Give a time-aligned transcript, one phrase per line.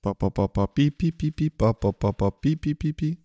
[0.00, 3.18] Па-па-па-па, пи-пи-пи-пи, па-па-па-па, пи-пи-пи-пи.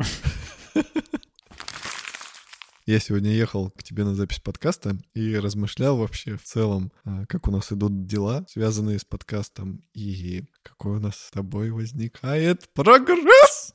[2.85, 7.47] Я сегодня ехал к тебе на запись подкаста и размышлял вообще в целом, а, как
[7.47, 13.73] у нас идут дела, связанные с подкастом, и какой у нас с тобой возникает прогресс.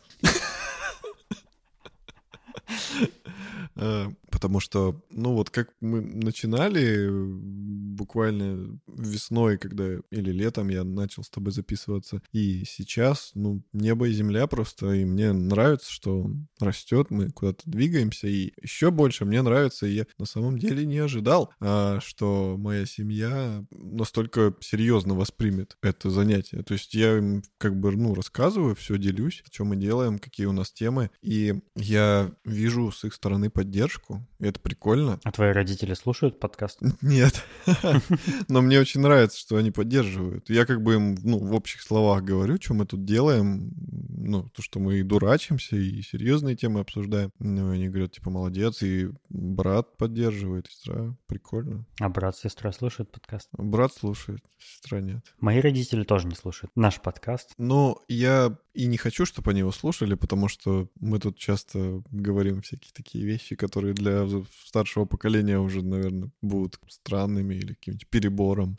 [4.38, 11.28] Потому что, ну вот как мы начинали буквально весной, когда или летом я начал с
[11.28, 17.10] тобой записываться, и сейчас, ну, небо и земля просто, и мне нравится, что он растет,
[17.10, 21.52] мы куда-то двигаемся, и еще больше мне нравится, и я на самом деле не ожидал,
[21.58, 26.62] а, что моя семья настолько серьезно воспримет это занятие.
[26.62, 30.52] То есть я им как бы, ну, рассказываю, все делюсь, что мы делаем, какие у
[30.52, 35.18] нас темы, и я вижу с их стороны поддержку, это прикольно.
[35.24, 36.80] А твои родители слушают подкаст?
[37.02, 37.44] Нет.
[38.48, 40.48] Но мне очень нравится, что они поддерживают.
[40.48, 43.72] Я как бы им, ну, в общих словах говорю, что мы тут делаем.
[44.20, 47.30] Ну, то, что мы и дурачимся, и серьезные темы обсуждаем.
[47.38, 48.82] Ну, они говорят, типа, молодец.
[48.82, 51.16] И брат поддерживает, сестра.
[51.26, 51.86] Прикольно.
[52.00, 53.48] А брат, сестра слушают подкаст?
[53.52, 55.24] Брат слушает, сестра нет.
[55.40, 57.52] Мои родители тоже не слушают наш подкаст.
[57.58, 62.62] Ну, я и не хочу, чтобы они его слушали, потому что мы тут часто говорим
[62.62, 64.24] всякие такие вещи, которые для
[64.64, 68.78] старшего поколения уже, наверное, будут странными или каким-нибудь перебором.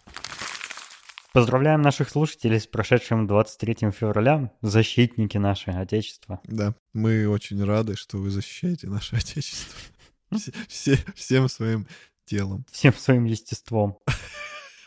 [1.31, 6.39] Поздравляем наших слушателей с прошедшим 23 февраля, защитники нашего Отечества.
[6.43, 9.79] Да, мы очень рады, что вы защищаете наше Отечество.
[10.31, 11.87] Все, все, всем своим
[12.25, 12.65] телом.
[12.71, 13.97] Всем своим естеством.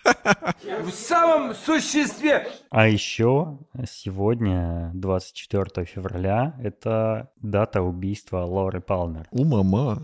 [0.05, 2.49] В самом существе.
[2.71, 9.29] А еще сегодня, 24 февраля, это дата убийства Лоры Палмер.
[9.31, 10.03] У мама.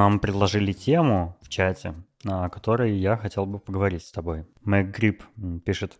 [0.00, 1.92] Нам предложили тему в чате,
[2.24, 4.46] о которой я хотел бы поговорить с тобой.
[4.62, 5.22] Мэг Грипп
[5.66, 5.98] пишет.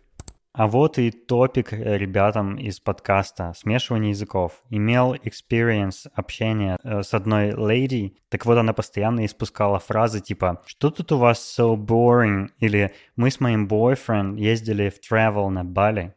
[0.53, 4.63] А вот и топик ребятам из подкаста «Смешивание языков».
[4.71, 10.89] Имел experience общения э, с одной леди, так вот она постоянно испускала фразы типа «Что
[10.89, 16.15] тут у вас so boring?» или «Мы с моим boyfriend ездили в travel на Бали».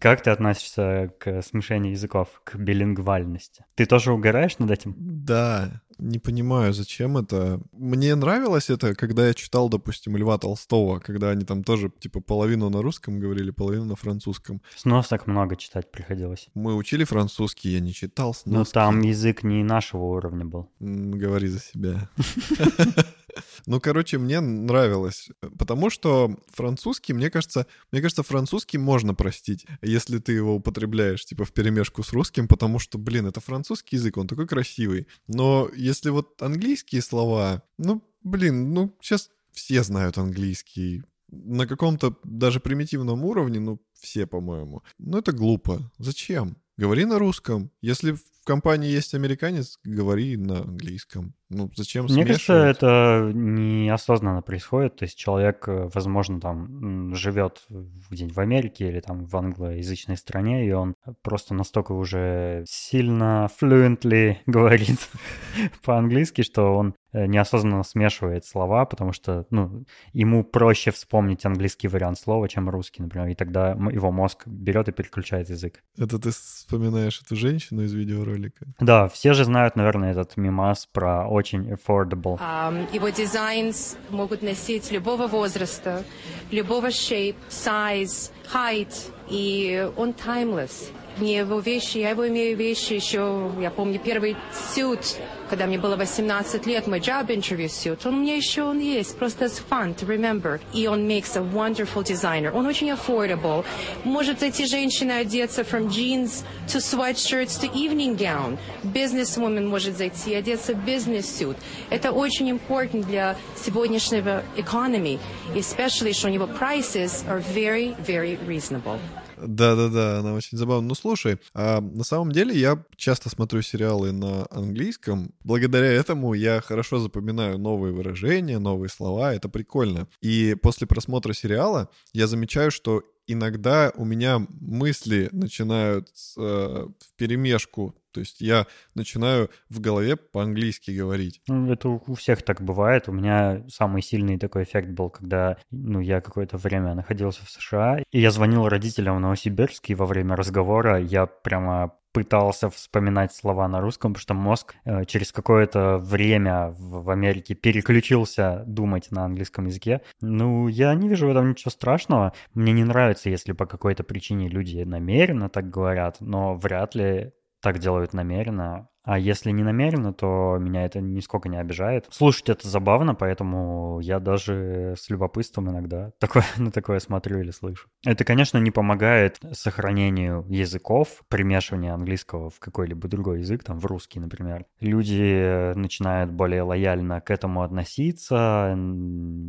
[0.00, 3.64] Как ты относишься к смешению языков, к билингвальности?
[3.76, 4.94] Ты тоже угораешь над этим?
[4.98, 7.60] Да, не понимаю, зачем это.
[7.72, 12.68] Мне нравилось это, когда я читал, допустим, Льва Толстого, когда они там тоже, типа, половину
[12.68, 14.60] на русском говорили, половину на французском.
[14.74, 16.48] Сносок много читать приходилось.
[16.54, 18.56] Мы учили французский, я не читал сноски.
[18.56, 20.70] Ну, там язык не нашего уровня был.
[20.80, 22.10] Говори за себя.
[23.66, 25.28] Ну, короче, мне нравилось,
[25.58, 31.44] потому что французский, мне кажется, мне кажется, французский можно простить, если ты его употребляешь, типа,
[31.44, 35.06] в перемешку с русским, потому что, блин, это французский язык, он такой красивый.
[35.26, 41.02] Но если вот английские слова, ну, блин, ну, сейчас все знают английский.
[41.30, 44.82] На каком-то даже примитивном уровне, ну, все, по-моему.
[44.98, 45.90] Ну, это глупо.
[45.98, 46.56] Зачем?
[46.76, 47.70] Говори на русском.
[47.80, 51.32] Если в компании есть американец, говори на английском.
[51.48, 54.96] Ну, зачем Мне кажется, это неосознанно происходит.
[54.96, 57.62] То есть человек, э, возможно, там живет
[58.10, 64.36] где-нибудь в Америке или там в англоязычной стране, и он просто настолько уже сильно fluently
[64.46, 64.98] говорит
[65.84, 72.18] по-английски, что он э, неосознанно смешивает слова, потому что ну, ему проще вспомнить английский вариант
[72.18, 75.82] слова, чем русский, например, и тогда его мозг берет и переключает язык.
[75.96, 78.33] Это ты вспоминаешь эту женщину из видеоролика?
[78.80, 82.36] Да, все же знают, наверное, этот мимас про очень affordable.
[82.40, 83.72] Ам, Его дизайн
[84.10, 86.02] могут носить любого возраста,
[86.50, 90.90] любого shape, size, height, и он timeless.
[91.16, 94.36] Мне его вещи, я его имею вещи еще, я помню, первый
[94.74, 95.00] сют,
[95.48, 99.16] когда мне было 18 лет, мой job interview suit, он у меня еще он есть,
[99.16, 100.60] просто as fun to remember.
[100.72, 102.52] И он makes a wonderful designer.
[102.52, 103.64] Он очень affordable.
[104.02, 108.58] Может эти женщины одеться from jeans to sweatshirts to evening gown.
[108.82, 111.56] Businesswoman может зайти и одеться в business suit.
[111.90, 115.20] Это очень important для сегодняшнего economy,
[115.54, 118.98] especially что у него prices are very, very reasonable.
[119.46, 120.88] Да-да-да, она очень забавная.
[120.88, 125.32] Ну, слушай, а на самом деле я часто смотрю сериалы на английском.
[125.42, 129.34] Благодаря этому я хорошо запоминаю новые выражения, новые слова.
[129.34, 130.08] Это прикольно.
[130.20, 137.94] И после просмотра сериала я замечаю, что иногда у меня мысли начинают э, в перемешку.
[138.12, 141.40] То есть я начинаю в голове по-английски говорить.
[141.48, 143.08] Ну, это у всех так бывает.
[143.08, 147.98] У меня самый сильный такой эффект был, когда ну, я какое-то время находился в США,
[148.12, 153.68] и я звонил родителям в Новосибирск, и во время разговора я прямо пытался вспоминать слова
[153.68, 159.24] на русском, потому что мозг э, через какое-то время в, в Америке переключился думать на
[159.24, 160.00] английском языке.
[160.20, 162.32] Ну, я не вижу в этом ничего страшного.
[162.54, 167.80] Мне не нравится, если по какой-то причине люди намеренно так говорят, но вряд ли так
[167.80, 168.88] делают намеренно.
[169.04, 172.06] А если не намеренно, то меня это нисколько не обижает.
[172.10, 177.88] Слушать это забавно, поэтому я даже с любопытством иногда такое, на такое смотрю или слышу.
[178.04, 184.20] Это, конечно, не помогает сохранению языков, примешиванию английского в какой-либо другой язык, там в русский,
[184.20, 184.64] например.
[184.80, 188.74] Люди начинают более лояльно к этому относиться,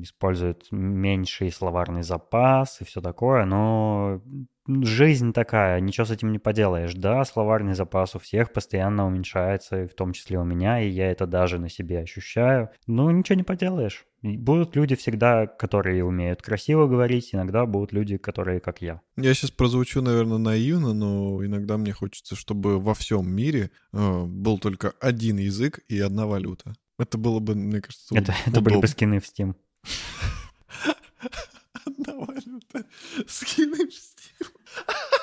[0.01, 4.21] используют меньший словарный запас и все такое, но
[4.67, 6.93] жизнь такая, ничего с этим не поделаешь.
[6.93, 11.25] Да, словарный запас у всех постоянно уменьшается, в том числе у меня, и я это
[11.25, 12.69] даже на себе ощущаю.
[12.87, 14.05] Ну, ничего не поделаешь.
[14.21, 19.01] Будут люди всегда, которые умеют красиво говорить, иногда будут люди, которые как я.
[19.17, 24.57] Я сейчас прозвучу, наверное, наивно, но иногда мне хочется, чтобы во всем мире э, был
[24.57, 26.73] только один язык и одна валюта.
[26.97, 29.55] Это было бы, мне кажется, Это, это были бы скины в Steam.
[31.85, 32.85] Одна валюта.
[33.27, 34.47] Скины в Steam.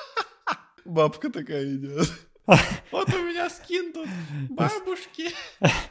[0.85, 2.11] Бабка такая идет.
[2.47, 4.09] Вот у меня скин тут
[4.51, 5.29] бабушки.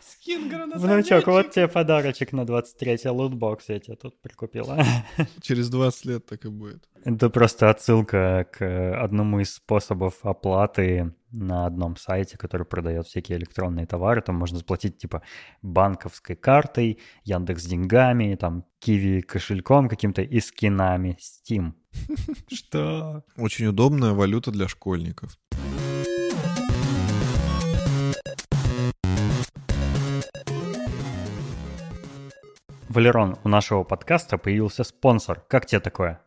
[0.01, 4.83] Скин Внучок, вот тебе подарочек на 23-й лутбокс я тебе тут прикупила.
[5.41, 6.87] Через 20 лет так и будет.
[7.03, 13.87] Это просто отсылка к одному из способов оплаты на одном сайте, который продает всякие электронные
[13.87, 14.21] товары.
[14.21, 15.23] Там можно заплатить типа
[15.61, 21.73] банковской картой, Яндекс деньгами, там Киви кошельком каким-то и скинами Steam.
[22.51, 23.23] Что?
[23.37, 25.37] Очень удобная валюта для школьников.
[32.91, 35.41] Валерон, у нашего подкаста появился спонсор.
[35.47, 36.19] Как тебе такое?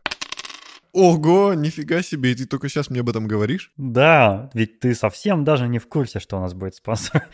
[0.92, 3.70] Ого, нифига себе, и ты только сейчас мне об этом говоришь?
[3.76, 7.26] Да, ведь ты совсем даже не в курсе, что у нас будет спонсор.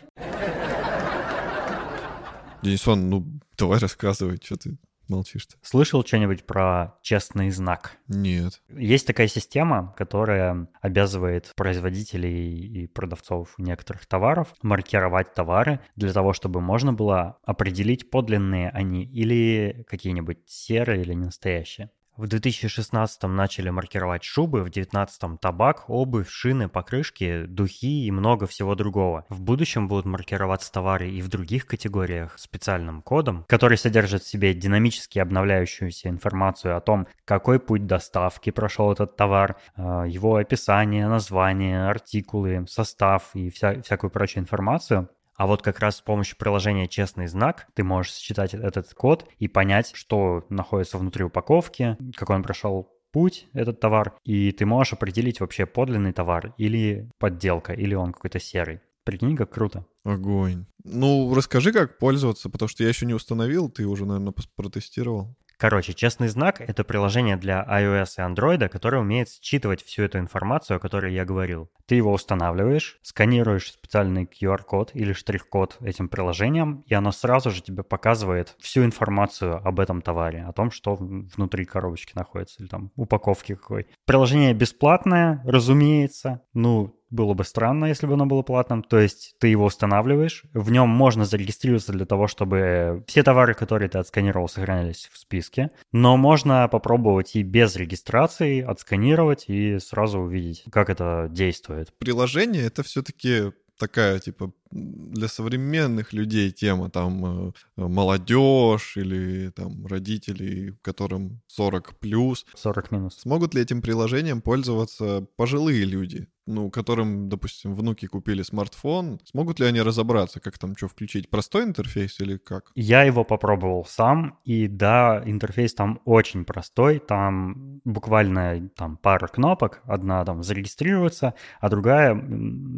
[2.62, 4.79] Денисон, ну давай рассказывай, что ты
[5.11, 5.57] молчишь-то?
[5.62, 7.99] Слышал что-нибудь про честный знак?
[8.09, 8.62] Нет.
[8.71, 16.61] Есть такая система, которая обязывает производителей и продавцов некоторых товаров маркировать товары для того, чтобы
[16.61, 21.91] можно было определить, подлинные они или какие-нибудь серые или не настоящие.
[22.17, 28.75] В 2016 начали маркировать шубы, в 2019 табак, обувь, шины, покрышки, духи и много всего
[28.75, 29.25] другого.
[29.29, 34.53] В будущем будут маркироваться товары и в других категориях специальным кодом, который содержит в себе
[34.53, 41.89] динамически обновляющуюся информацию о том, какой путь доставки прошел этот товар, э, его описание, название,
[41.89, 45.09] артикулы, состав и вся, всякую прочую информацию.
[45.41, 49.49] А вот как раз с помощью приложения «Честный знак» ты можешь считать этот код и
[49.49, 55.41] понять, что находится внутри упаковки, какой он прошел путь, этот товар, и ты можешь определить
[55.41, 58.81] вообще подлинный товар или подделка, или он какой-то серый.
[59.05, 59.87] Прикинь, как круто.
[60.05, 60.67] Огонь.
[60.85, 65.39] Ну, расскажи, как пользоваться, потому что я еще не установил, ты уже, наверное, протестировал.
[65.61, 70.79] Короче, честный знак— это приложение для iOS и Android, которое умеет считывать всю эту информацию,
[70.79, 71.71] о которой я говорил.
[71.85, 77.83] Ты его устанавливаешь, сканируешь специальный QR-код или штрих-код этим приложением, и оно сразу же тебе
[77.83, 83.55] показывает всю информацию об этом товаре, о том, что внутри коробочки находится, или там упаковки
[83.55, 83.87] какой.
[84.07, 86.40] Приложение бесплатное, разумеется.
[86.55, 88.83] Ну, было бы странно, если бы оно было платным.
[88.83, 93.88] То есть ты его устанавливаешь, в нем можно зарегистрироваться для того, чтобы все товары, которые
[93.88, 95.71] ты отсканировал, сохранялись в списке.
[95.93, 101.93] Но можно попробовать и без регистрации отсканировать и сразу увидеть, как это действует.
[101.99, 110.77] Приложение— это все-таки такая, типа, для современных людей тема, там, э, молодежь или там родители,
[110.83, 112.47] которым 40 плюс.
[112.55, 113.19] 40 минус.
[113.19, 116.29] Смогут ли этим приложением пользоваться пожилые люди?
[116.50, 121.31] ну, которым, допустим, внуки купили смартфон, смогут ли они разобраться, как там что включить?
[121.31, 122.73] Простой интерфейс или как?
[122.75, 129.81] Я его попробовал сам, и да, интерфейс там очень простой, там буквально там пара кнопок,
[129.85, 132.15] одна там зарегистрироваться, а другая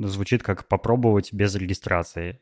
[0.05, 1.82] звучит как попробовать без регистрации.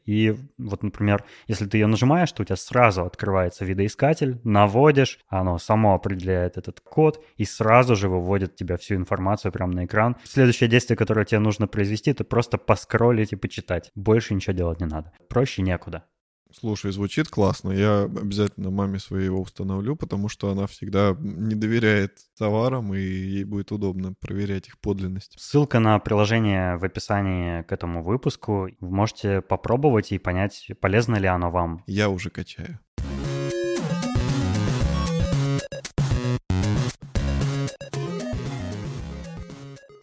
[0.04, 5.58] И вот, например, если ты ее нажимаешь, то у тебя сразу открывается видоискатель, наводишь, оно
[5.58, 10.16] само определяет этот код и сразу же выводит тебя всю информацию прямо на экран.
[10.24, 13.90] Следующее действие, которое тебе нужно произвести, это просто поскроллить и почитать.
[13.94, 15.12] Больше ничего делать не надо.
[15.28, 16.04] Проще некуда.
[16.52, 17.70] Слушай, звучит классно.
[17.70, 23.44] Я обязательно маме своей его установлю, потому что она всегда не доверяет товарам, и ей
[23.44, 25.34] будет удобно проверять их подлинность.
[25.38, 28.68] Ссылка на приложение в описании к этому выпуску.
[28.80, 31.84] Вы можете попробовать и понять, полезно ли оно вам.
[31.86, 32.78] Я уже качаю.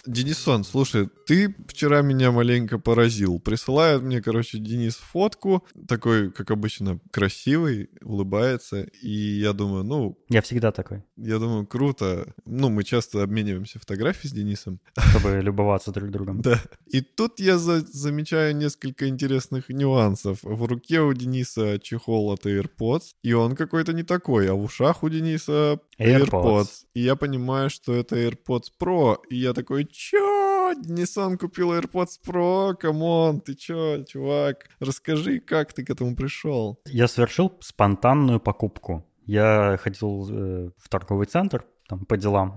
[0.07, 3.39] Денисон, слушай, ты вчера меня маленько поразил.
[3.39, 10.17] Присылает мне, короче, Денис фотку, такой, как обычно, красивый, улыбается, и я думаю, ну...
[10.29, 11.03] Я всегда такой.
[11.17, 12.33] Я думаю, круто.
[12.45, 14.79] Ну, мы часто обмениваемся фотографией с Денисом.
[14.97, 16.41] Чтобы любоваться друг другом.
[16.41, 16.61] Да.
[16.85, 20.39] И тут я за замечаю несколько интересных нюансов.
[20.43, 25.03] В руке у Дениса чехол от AirPods, и он какой-то не такой, а в ушах
[25.03, 26.29] у Дениса AirPods.
[26.29, 26.69] AirPods.
[26.93, 30.73] И я понимаю, что это AirPods Pro, и я такой, чё?
[30.75, 34.69] Денисон купил AirPods Pro, come on, ты чё, чувак?
[34.79, 36.79] Расскажи, как ты к этому пришел?
[36.85, 39.03] Я совершил спонтанную покупку.
[39.25, 42.55] Я ходил э, в торговый центр, там, по делам.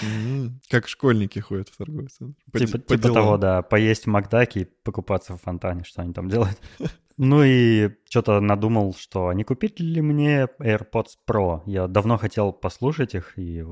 [0.00, 0.50] Mm-hmm.
[0.70, 2.40] Как школьники ходят в торговый центр.
[2.50, 3.62] По, типа, по типа того, да.
[3.62, 6.58] Поесть в Макдаке и покупаться в фонтане, что они там делают.
[7.16, 11.62] Ну и что-то надумал, что не купить ли мне AirPods Pro.
[11.64, 13.64] Я давно хотел послушать их, и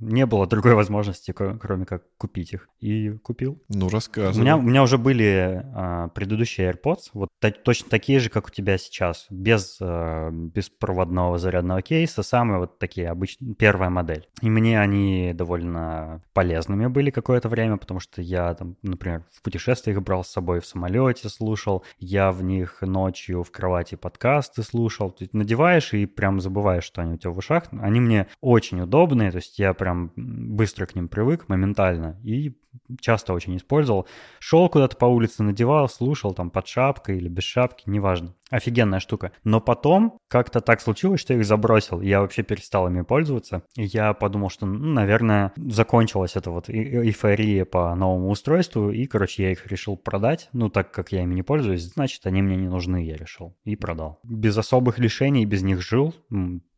[0.00, 2.68] не было другой возможности, кроме как купить их.
[2.80, 3.62] И купил.
[3.68, 4.40] Ну, рассказывай.
[4.40, 7.28] У меня, у меня уже были а, предыдущие AirPods, вот
[7.62, 13.08] точно такие же, как у тебя сейчас, без а, беспроводного зарядного кейса, самые вот такие
[13.08, 14.26] обычные, первая модель.
[14.42, 20.02] И мне они довольно полезными были какое-то время, потому что я там, например, в путешествиях
[20.02, 25.10] брал с собой, в самолете слушал, я в них ночью в кровати подкасты слушал.
[25.10, 27.64] Ты надеваешь и прям забываешь, что они у тебя в ушах.
[27.80, 32.56] Они мне очень удобные, то есть я прям быстро к ним привык моментально и
[33.00, 34.06] часто очень использовал.
[34.38, 38.34] Шел куда-то по улице, надевал, слушал там под шапкой или без шапки, неважно.
[38.50, 39.32] Офигенная штука.
[39.44, 42.00] Но потом как-то так случилось, что я их забросил.
[42.00, 43.62] Я вообще перестал ими пользоваться.
[43.76, 48.90] И я подумал, что, ну, наверное, закончилась эта вот эйфория по новому устройству.
[48.90, 50.48] И, короче, я их решил продать.
[50.52, 53.56] Ну, так как я ими не пользуюсь, значит, они мне не нужны, я решил.
[53.64, 54.20] И продал.
[54.22, 56.14] Без особых лишений, без них жил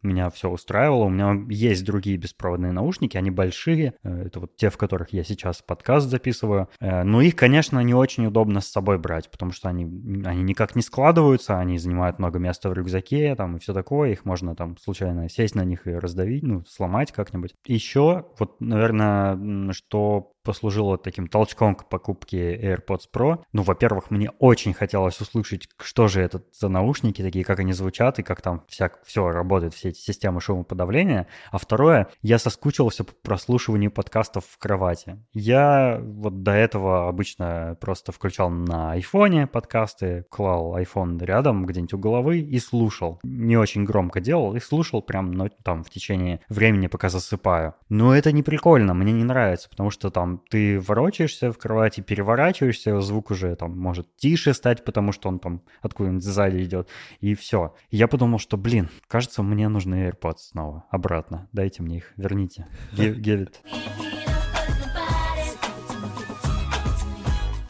[0.09, 1.05] меня все устраивало.
[1.05, 3.95] У меня есть другие беспроводные наушники, они большие.
[4.03, 6.69] Э, это вот те, в которых я сейчас подкаст записываю.
[6.81, 9.85] Э, но их, конечно, не очень удобно с собой брать, потому что они,
[10.25, 14.13] они никак не складываются, они занимают много места в рюкзаке там и все такое.
[14.13, 17.55] Их можно там случайно сесть на них и раздавить, ну, сломать как-нибудь.
[17.67, 23.41] Еще вот, наверное, что послужило таким толчком к покупке AirPods Pro.
[23.53, 28.19] Ну, во-первых, мне очень хотелось услышать, что же это за наушники такие, как они звучат
[28.19, 31.27] и как там вся, все работает, все эти системы шумоподавления.
[31.51, 35.19] А второе, я соскучился по прослушиванию подкастов в кровати.
[35.35, 41.99] Я вот до этого обычно просто включал на айфоне подкасты, клал iPhone рядом где-нибудь у
[41.99, 43.21] головы и слушал.
[43.23, 47.75] Не очень громко делал и слушал прям ну, там в течение времени, пока засыпаю.
[47.91, 53.01] Но это не прикольно, мне не нравится, потому что там ты ворочаешься в кровати, переворачиваешься,
[53.01, 56.89] звук уже там может тише стать, потому что он там откуда-нибудь сзади идет,
[57.21, 57.75] и все.
[57.91, 61.49] Я подумал, что, блин, кажется, мне нужны AirPods снова, обратно.
[61.53, 62.67] Дайте мне их, верните.
[62.93, 64.28] Give, give it.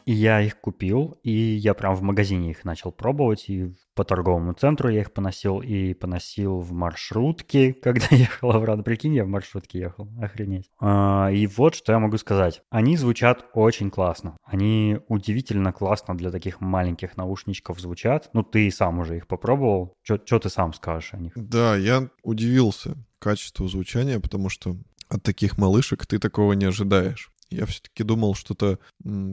[0.09, 4.55] И я их купил, и я прям в магазине их начал пробовать, и по торговому
[4.55, 8.83] центру я их поносил, и поносил в маршрутке, когда ехал обратно.
[8.83, 10.71] Прикинь, я в маршрутке ехал, охренеть.
[10.81, 12.63] А, и вот что я могу сказать.
[12.71, 14.39] Они звучат очень классно.
[14.45, 18.31] Они удивительно классно для таких маленьких наушничков звучат.
[18.33, 19.93] Ну, ты сам уже их попробовал.
[20.03, 21.35] Что ты сам скажешь о них?
[21.37, 24.79] Да, я удивился качеству звучания, потому что
[25.11, 27.31] от таких малышек ты такого не ожидаешь.
[27.51, 28.79] Я все-таки думал, что-то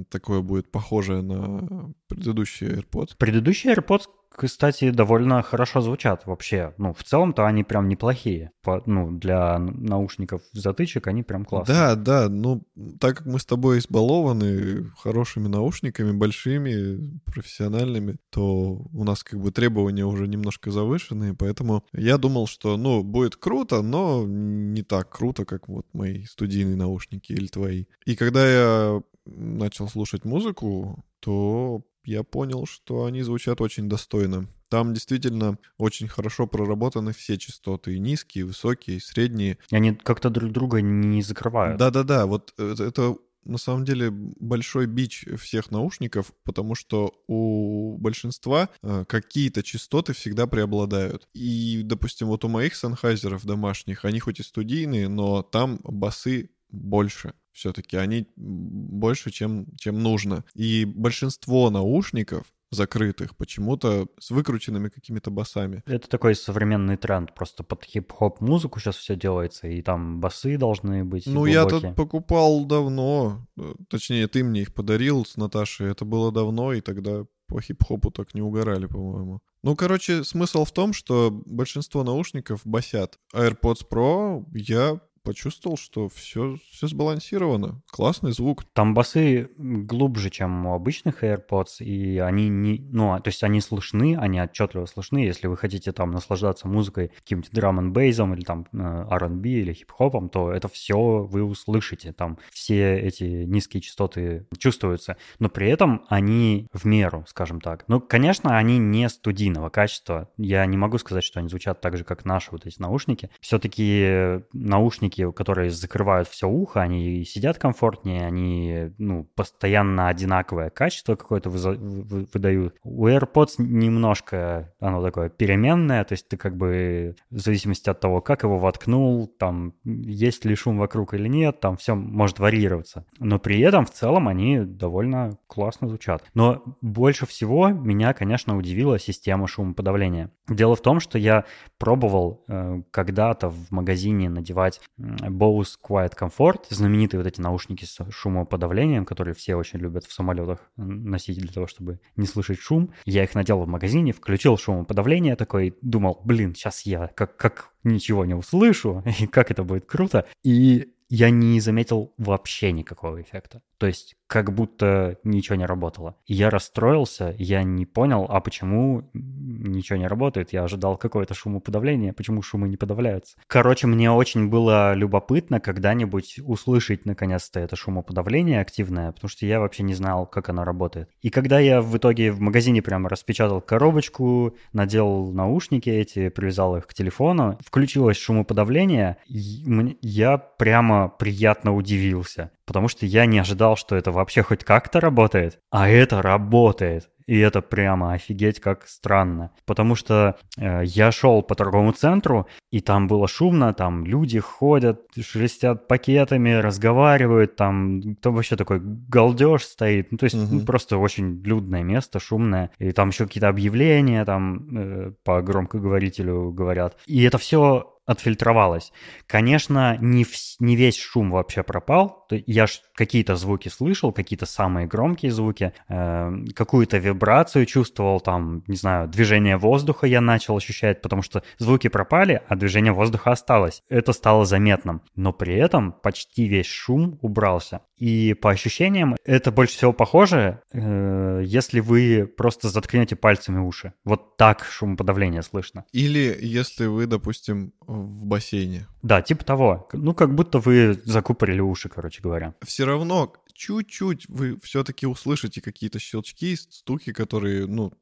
[0.10, 3.18] такое будет похожее на предыдущие AirPods.
[3.18, 4.04] Предыдущие AirPods
[4.36, 6.74] кстати, довольно хорошо звучат вообще.
[6.78, 8.52] Ну, в целом-то они прям неплохие.
[8.62, 11.76] По, ну, для наушников затычек они прям классные.
[11.76, 12.30] Да, да.
[12.30, 12.64] Ну,
[13.00, 19.52] так как мы с тобой избалованы хорошими наушниками, большими, профессиональными, то у нас как бы
[19.52, 25.46] требования уже немножко завышенные, поэтому я думал, что, ну, будет круто, но не так круто,
[25.46, 27.86] как вот мои студийные наушники или твои.
[28.06, 34.48] И когда я начал слушать музыку, то я понял, что они звучат очень достойно.
[34.70, 39.58] Там действительно очень хорошо проработаны все частоты, и низкие, и высокие, и средние.
[39.70, 41.78] И они как-то друг друга не закрывают.
[41.78, 48.70] Да-да-да, вот это, это на самом деле большой бич всех наушников, потому что у большинства
[48.82, 51.28] э, какие-то частоты всегда преобладают.
[51.34, 57.34] И, допустим, вот у моих санхайзеров домашних, они хоть и студийные, но там басы больше
[57.56, 60.44] все-таки они больше, чем, чем нужно.
[60.54, 65.82] И большинство наушников закрытых, почему-то с выкрученными какими-то басами.
[65.86, 71.06] Это такой современный тренд, просто под хип-хоп музыку сейчас все делается, и там басы должны
[71.06, 76.04] быть Ну, я тут покупал давно, э, точнее, ты мне их подарил с Наташей, это
[76.04, 79.40] было давно, и тогда по хип-хопу так не угорали, по-моему.
[79.64, 83.20] Ну, короче, смысл в том, что большинство наушников басят.
[83.34, 87.82] AirPods Pro я почувствовал, что все, все сбалансировано.
[87.92, 88.64] Классный звук.
[88.74, 92.80] Там басы глубже, чем у обычных AirPods, и они не...
[92.80, 95.18] Ну, а, то есть они слышны, они отчетливо слышны.
[95.20, 99.74] Если вы хотите там наслаждаться музыкой, каким-то драм н бейзом или там э, R&B или
[99.74, 102.14] хип-хопом, то это все вы услышите.
[102.14, 105.18] Там все эти низкие частоты чувствуются.
[105.40, 107.86] Но при этом они в меру, скажем так.
[107.88, 110.30] Ну, конечно, они не студийного качества.
[110.38, 113.32] Я не могу сказать, что они звучат так же, как наши вот эти наушники.
[113.42, 121.16] Все-таки наушники наушники, которые закрывают все ухо, они сидят комфортнее, они ну, постоянно одинаковое качество
[121.16, 122.76] какое-то выдают.
[122.84, 128.22] У AirPods немножко оно такое переменное, то есть ты как бы в зависимости от того,
[128.22, 133.06] как его воткнул, там есть ли шум вокруг или нет, там все может варьироваться.
[133.20, 136.24] Но при этом в целом они довольно классно звучат.
[136.34, 140.32] Но больше всего меня, конечно, удивила система шумоподавления.
[140.50, 141.46] Дело в том, что я
[141.78, 144.82] пробовал э, когда-то в магазине надевать
[145.30, 150.60] Bose Quiet Comfort, знаменитые вот эти наушники с шумоподавлением, которые все очень любят в самолетах
[150.76, 152.92] носить для того, чтобы не слышать шум.
[153.06, 158.26] Я их надел в магазине, включил шумоподавление, такой думал, блин, сейчас я как, как ничего
[158.26, 160.26] не услышу, и как это будет круто.
[160.44, 163.62] И я не заметил вообще никакого эффекта.
[163.78, 166.16] То есть как будто ничего не работало.
[166.26, 170.52] Я расстроился, я не понял, а почему ничего не работает.
[170.52, 173.38] Я ожидал какое-то шумоподавление, почему шумы не подавляются.
[173.48, 179.84] Короче, мне очень было любопытно когда-нибудь услышать наконец-то это шумоподавление активное, потому что я вообще
[179.84, 181.10] не знал, как оно работает.
[181.22, 186.88] И когда я в итоге в магазине прямо распечатал коробочку, надел наушники эти, привязал их
[186.88, 194.12] к телефону, включилось шумоподавление, я прямо приятно удивился потому что я не ожидал, что это
[194.12, 197.10] вообще хоть как-то работает, а это работает.
[197.28, 199.52] И это прямо офигеть как странно.
[199.66, 205.02] Потому что э, я шел по торговому центру, и там было шумно, там люди ходят,
[205.20, 210.12] шелестят пакетами, разговаривают, там, там вообще такой галдеж стоит.
[210.12, 210.66] Ну, то есть угу.
[210.66, 212.70] просто очень людное место, шумное.
[212.78, 216.98] И там еще какие-то объявления там э, по громкоговорителю говорят.
[217.08, 218.92] И это все отфильтровалось.
[219.28, 222.28] Конечно, не, в, не весь шум вообще пропал.
[222.30, 229.08] Я какие-то звуки слышал, какие-то самые громкие звуки, э, какую-то вибрацию чувствовал, там, не знаю,
[229.08, 233.82] движение воздуха я начал ощущать, потому что звуки пропали, а движение воздуха осталось.
[233.90, 235.02] Это стало заметным.
[235.16, 237.82] Но при этом почти весь шум убрался.
[237.98, 243.94] И по ощущениям это больше всего похоже, э, если вы просто заткнете пальцами уши.
[244.04, 245.86] Вот так шумоподавление слышно.
[245.92, 248.88] Или если вы, допустим, в бассейне.
[249.02, 249.88] Да, типа того.
[249.94, 252.56] Ну, как будто вы закупорили уши, короче говоря.
[252.64, 257.94] Все равно чуть-чуть вы все-таки услышите какие-то щелчки, стуки, которые, ну,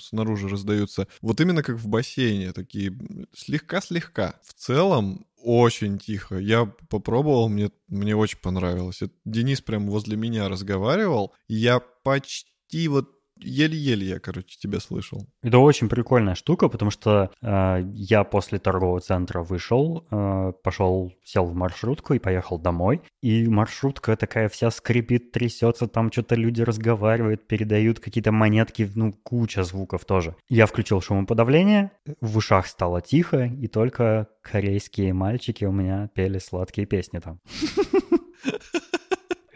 [0.00, 1.08] снаружи раздаются.
[1.20, 2.96] Вот именно как в бассейне, такие
[3.34, 4.36] слегка-слегка.
[4.42, 6.38] В целом, очень тихо.
[6.38, 9.00] Я попробовал, мне, мне очень понравилось.
[9.24, 13.10] Денис прям возле меня разговаривал, и я почти вот
[13.44, 15.26] еле-еле я, короче, тебя слышал.
[15.42, 21.44] Это очень прикольная штука, потому что э, я после торгового центра вышел, э, пошел, сел
[21.46, 23.02] в маршрутку и поехал домой.
[23.22, 29.64] И маршрутка такая вся скрипит, трясется, там что-то люди разговаривают, передают какие-то монетки, ну, куча
[29.64, 30.36] звуков тоже.
[30.48, 36.86] Я включил шумоподавление, в ушах стало тихо, и только корейские мальчики у меня пели сладкие
[36.86, 37.40] песни там.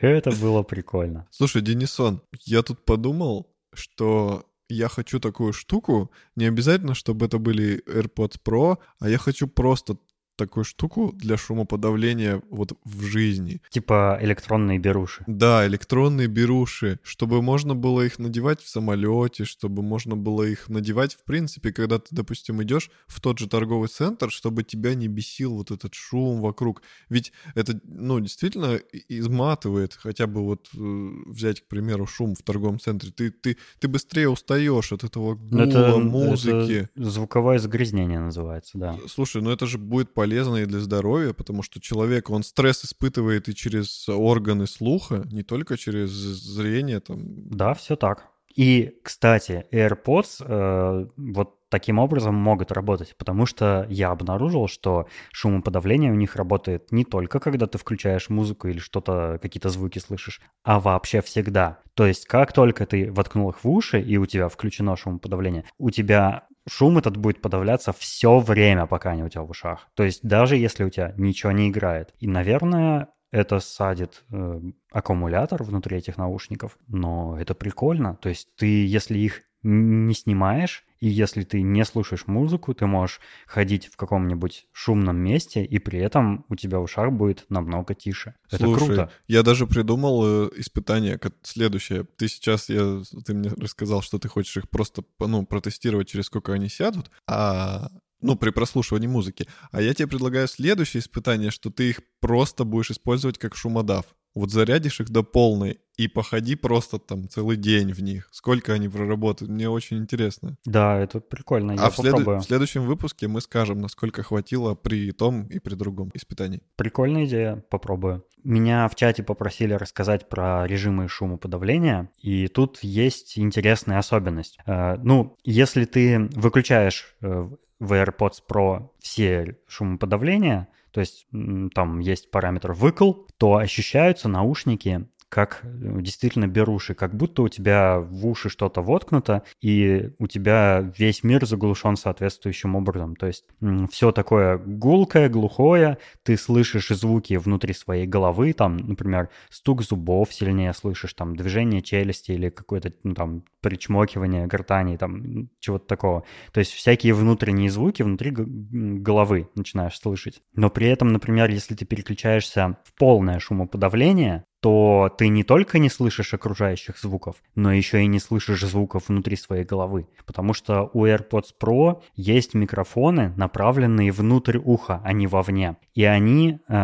[0.00, 1.26] Это было прикольно.
[1.30, 7.82] Слушай, Денисон, я тут подумал, что я хочу такую штуку, не обязательно, чтобы это были
[7.86, 9.96] AirPods Pro, а я хочу просто
[10.36, 13.60] такую штуку для шумоподавления вот в жизни.
[13.70, 15.24] Типа электронные беруши.
[15.26, 21.14] Да, электронные беруши, чтобы можно было их надевать в самолете, чтобы можно было их надевать,
[21.14, 25.56] в принципе, когда ты, допустим, идешь в тот же торговый центр, чтобы тебя не бесил
[25.56, 26.82] вот этот шум вокруг.
[27.08, 30.78] Ведь это, ну, действительно изматывает, хотя бы вот э,
[31.26, 33.10] взять, к примеру, шум в торговом центре.
[33.10, 36.88] Ты, ты, ты быстрее устаешь от этого гула, это, музыки.
[36.94, 38.96] Это звуковое загрязнение называется, да.
[39.08, 42.84] Слушай, ну это же будет полезно полезно и для здоровья, потому что человек, он стресс
[42.84, 46.98] испытывает и через органы слуха, не только через зрение.
[46.98, 47.20] Там.
[47.48, 48.24] Да, все так.
[48.56, 56.10] И, кстати, AirPods, э, вот таким образом могут работать, потому что я обнаружил, что шумоподавление
[56.10, 60.80] у них работает не только когда ты включаешь музыку или что-то, какие-то звуки слышишь, а
[60.80, 61.78] вообще всегда.
[61.94, 65.90] То есть как только ты воткнул их в уши и у тебя включено шумоподавление, у
[65.90, 69.88] тебя шум этот будет подавляться все время, пока они у тебя в ушах.
[69.94, 72.14] То есть даже если у тебя ничего не играет.
[72.18, 74.60] И, наверное, это садит э,
[74.92, 78.16] аккумулятор внутри этих наушников, но это прикольно.
[78.16, 83.20] То есть ты, если их не снимаешь, и если ты не слушаешь музыку, ты можешь
[83.46, 88.34] ходить в каком-нибудь шумном месте, и при этом у тебя в ушах будет намного тише.
[88.48, 89.12] Слушай, это круто.
[89.28, 92.04] Я даже придумал э, испытание следующее.
[92.16, 96.52] Ты сейчас, я, ты мне рассказал, что ты хочешь их просто ну, протестировать, через сколько
[96.52, 99.46] они сядут, а ну, при прослушивании музыки.
[99.72, 104.06] А я тебе предлагаю следующее испытание, что ты их просто будешь использовать как шумодав.
[104.36, 108.28] Вот зарядишь их до полной и походи просто там целый день в них.
[108.30, 110.58] Сколько они проработают, мне очень интересно.
[110.66, 115.10] Да, это прикольно, я а в, следу- в следующем выпуске мы скажем, насколько хватило при
[115.12, 116.60] том и при другом испытании.
[116.76, 118.26] Прикольная идея, попробую.
[118.44, 124.58] Меня в чате попросили рассказать про режимы шумоподавления, и тут есть интересная особенность.
[124.66, 131.26] Э, ну, если ты выключаешь э, в AirPods Pro все шумоподавления, то есть
[131.74, 137.98] там есть параметр выкл, то ощущаются наушники как э, действительно беруши, как будто у тебя
[137.98, 143.16] в уши что-то воткнуто, и у тебя весь мир заглушен соответствующим образом.
[143.16, 143.44] То есть
[143.90, 150.72] все такое гулкое, глухое, ты слышишь звуки внутри своей головы, там, например, стук зубов сильнее
[150.72, 156.24] слышишь, там, движение челюсти или какое-то, ну, там, причмокивание гортани, там, чего-то такого.
[156.52, 160.42] То есть всякие внутренние звуки внутри головы начинаешь слышать.
[160.54, 165.88] Но при этом, например, если ты переключаешься в полное шумоподавление, то ты не только не
[165.88, 170.08] слышишь окружающих звуков, но еще и не слышишь звуков внутри своей головы.
[170.24, 175.76] Потому что у AirPods Pro есть микрофоны, направленные внутрь уха, а не вовне.
[175.94, 176.74] И они э,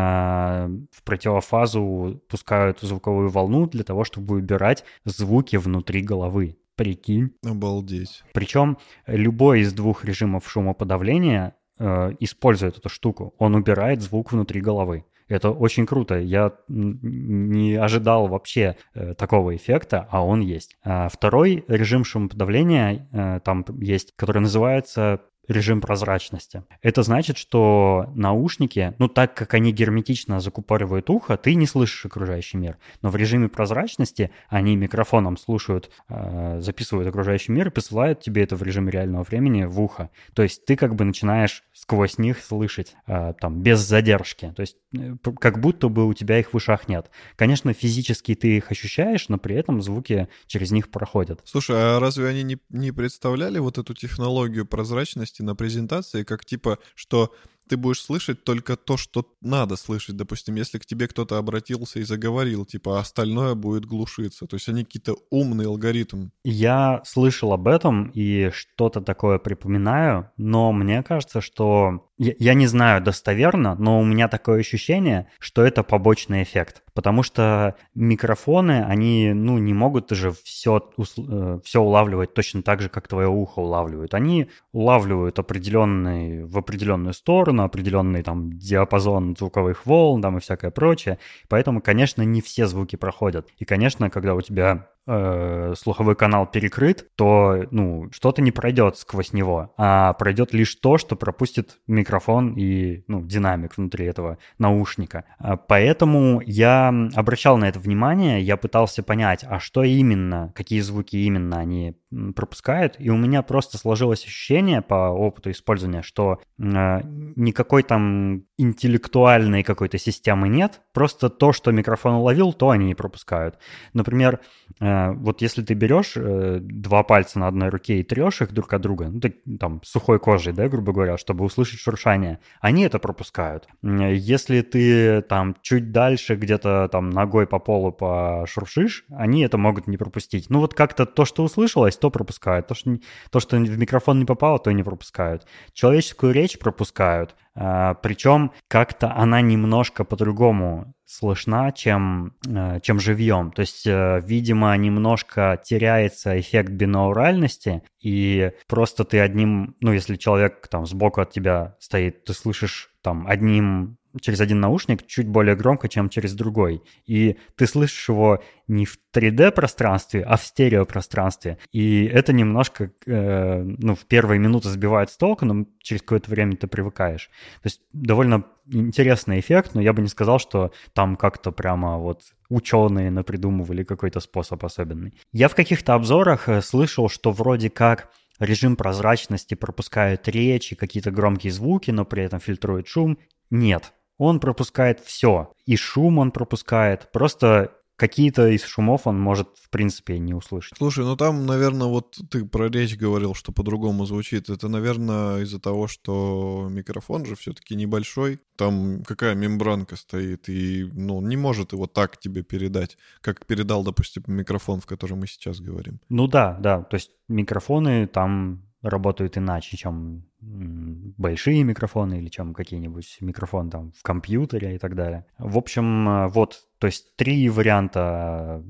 [0.92, 6.58] в противофазу пускают звуковую волну для того, чтобы убирать звуки внутри головы.
[6.76, 7.32] Прикинь.
[7.44, 8.22] Обалдеть.
[8.32, 13.34] Причем любой из двух режимов шумоподавления э, использует эту штуку.
[13.38, 15.04] Он убирает звук внутри головы.
[15.32, 16.18] Это очень круто.
[16.18, 20.76] Я не ожидал вообще э, такого эффекта, а он есть.
[20.84, 26.64] А второй режим шумоподавления э, там есть, который называется режим прозрачности.
[26.82, 32.56] Это значит, что наушники, ну так как они герметично закупоривают ухо, ты не слышишь окружающий
[32.58, 32.78] мир.
[33.02, 38.56] Но в режиме прозрачности они микрофоном слушают, э, записывают окружающий мир и посылают тебе это
[38.56, 40.10] в режиме реального времени в ухо.
[40.34, 44.52] То есть ты как бы начинаешь сквозь них слышать э, там без задержки.
[44.54, 47.10] То есть э, как будто бы у тебя их в ушах нет.
[47.36, 51.40] Конечно, физически ты их ощущаешь, но при этом звуки через них проходят.
[51.44, 56.78] Слушай, а разве они не, не представляли вот эту технологию прозрачности на презентации, как типа,
[56.94, 57.34] что
[57.68, 60.16] ты будешь слышать только то, что надо слышать.
[60.16, 64.46] Допустим, если к тебе кто-то обратился и заговорил, типа, а остальное будет глушиться.
[64.46, 66.30] То есть они какие-то умные алгоритмы.
[66.44, 72.08] Я слышал об этом и что-то такое припоминаю, но мне кажется, что...
[72.18, 76.82] Я, я не знаю достоверно, но у меня такое ощущение, что это побочный эффект.
[76.94, 82.88] Потому что микрофоны, они, ну, не могут же все, э, все улавливать точно так же,
[82.90, 84.14] как твое ухо улавливает.
[84.14, 91.18] Они улавливают определенный, в определенную сторону, определенный там диапазон звуковых волн там и всякое прочее.
[91.48, 93.48] Поэтому, конечно, не все звуки проходят.
[93.58, 99.32] И, конечно, когда у тебя э, слуховой канал перекрыт, то ну, что-то не пройдет сквозь
[99.32, 105.24] него, а пройдет лишь то, что пропустит микрофон и ну, динамик внутри этого наушника.
[105.38, 111.16] А поэтому я обращал на это внимание, я пытался понять, а что именно, какие звуки
[111.16, 111.96] именно они
[112.34, 117.00] пропускают, и у меня просто сложилось ощущение по опыту использования, что э,
[117.36, 123.58] никакой там интеллектуальной какой-то системы нет, просто то, что микрофон уловил, то они не пропускают.
[123.94, 124.40] Например,
[124.80, 128.72] э, вот если ты берешь э, два пальца на одной руке и трешь их друг
[128.72, 132.98] от друга, ну, ты, там, сухой кожей, да, грубо говоря, чтобы услышать шуршание, они это
[132.98, 133.68] пропускают.
[133.82, 139.96] Если ты там чуть дальше где-то там ногой по полу пошуршишь, они это могут не
[139.96, 140.50] пропустить.
[140.50, 142.66] Ну вот как-то то, что услышалось, то пропускают.
[142.66, 142.98] То, что,
[143.30, 145.46] то, что в микрофон не попало, то не пропускают.
[145.72, 147.34] Человеческую речь пропускают.
[147.54, 153.52] А, причем как-то она немножко по-другому слышна, чем, э, чем живьем.
[153.52, 160.66] То есть, э, видимо, немножко теряется эффект бинауральности, и просто ты одним, ну, если человек
[160.68, 165.88] там сбоку от тебя стоит, ты слышишь там одним через один наушник чуть более громко,
[165.88, 166.82] чем через другой.
[167.06, 171.58] И ты слышишь его не в 3D-пространстве, а в стереопространстве.
[171.72, 176.56] И это немножко, э, ну, в первые минуты сбивает с толку, но через какое-то время
[176.56, 177.30] ты привыкаешь.
[177.62, 182.22] То есть довольно интересный эффект, но я бы не сказал, что там как-то прямо вот
[182.48, 185.14] ученые напридумывали какой-то способ особенный.
[185.32, 191.10] Я в каких-то обзорах э, слышал, что вроде как режим прозрачности пропускает речь и какие-то
[191.10, 193.18] громкие звуки, но при этом фильтрует шум.
[193.50, 195.52] Нет, он пропускает все.
[195.66, 197.10] И шум он пропускает.
[197.12, 200.76] Просто какие-то из шумов он может, в принципе, не услышать.
[200.76, 204.50] Слушай, ну там, наверное, вот ты про речь говорил, что по-другому звучит.
[204.50, 208.40] Это, наверное, из-за того, что микрофон же все-таки небольшой.
[208.56, 214.22] Там какая мембранка стоит, и, ну, не может его так тебе передать, как передал, допустим,
[214.26, 216.00] микрофон, в котором мы сейчас говорим.
[216.08, 216.82] Ну да, да.
[216.82, 224.02] То есть микрофоны там работают иначе, чем большие микрофоны или чем какие-нибудь микрофоны там в
[224.02, 225.24] компьютере и так далее.
[225.38, 228.62] В общем, э, вот, то есть три варианта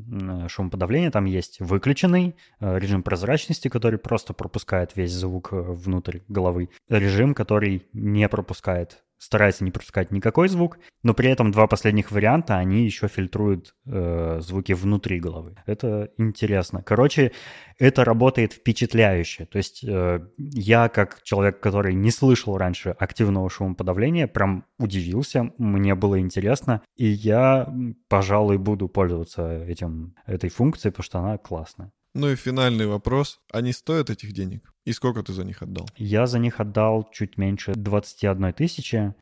[0.48, 1.60] шумоподавления там есть.
[1.60, 6.68] Выключенный, э, режим прозрачности, который просто пропускает весь звук э, внутрь головы.
[6.88, 12.56] Режим, который не пропускает старается не пропускать никакой звук, но при этом два последних варианта,
[12.56, 15.54] они еще фильтруют э, звуки внутри головы.
[15.64, 16.82] Это интересно.
[16.82, 17.30] Короче,
[17.78, 19.46] это работает впечатляюще.
[19.46, 25.94] То есть э, я, как человек, который не слышал раньше активного шумоподавления, прям удивился, мне
[25.94, 27.72] было интересно, и я,
[28.08, 31.92] пожалуй, буду пользоваться этим, этой функцией, потому что она классная.
[32.14, 33.40] Ну и финальный вопрос.
[33.50, 34.72] Они стоят этих денег?
[34.84, 35.88] И сколько ты за них отдал?
[35.96, 39.14] Я за них отдал чуть меньше 21 тысячи.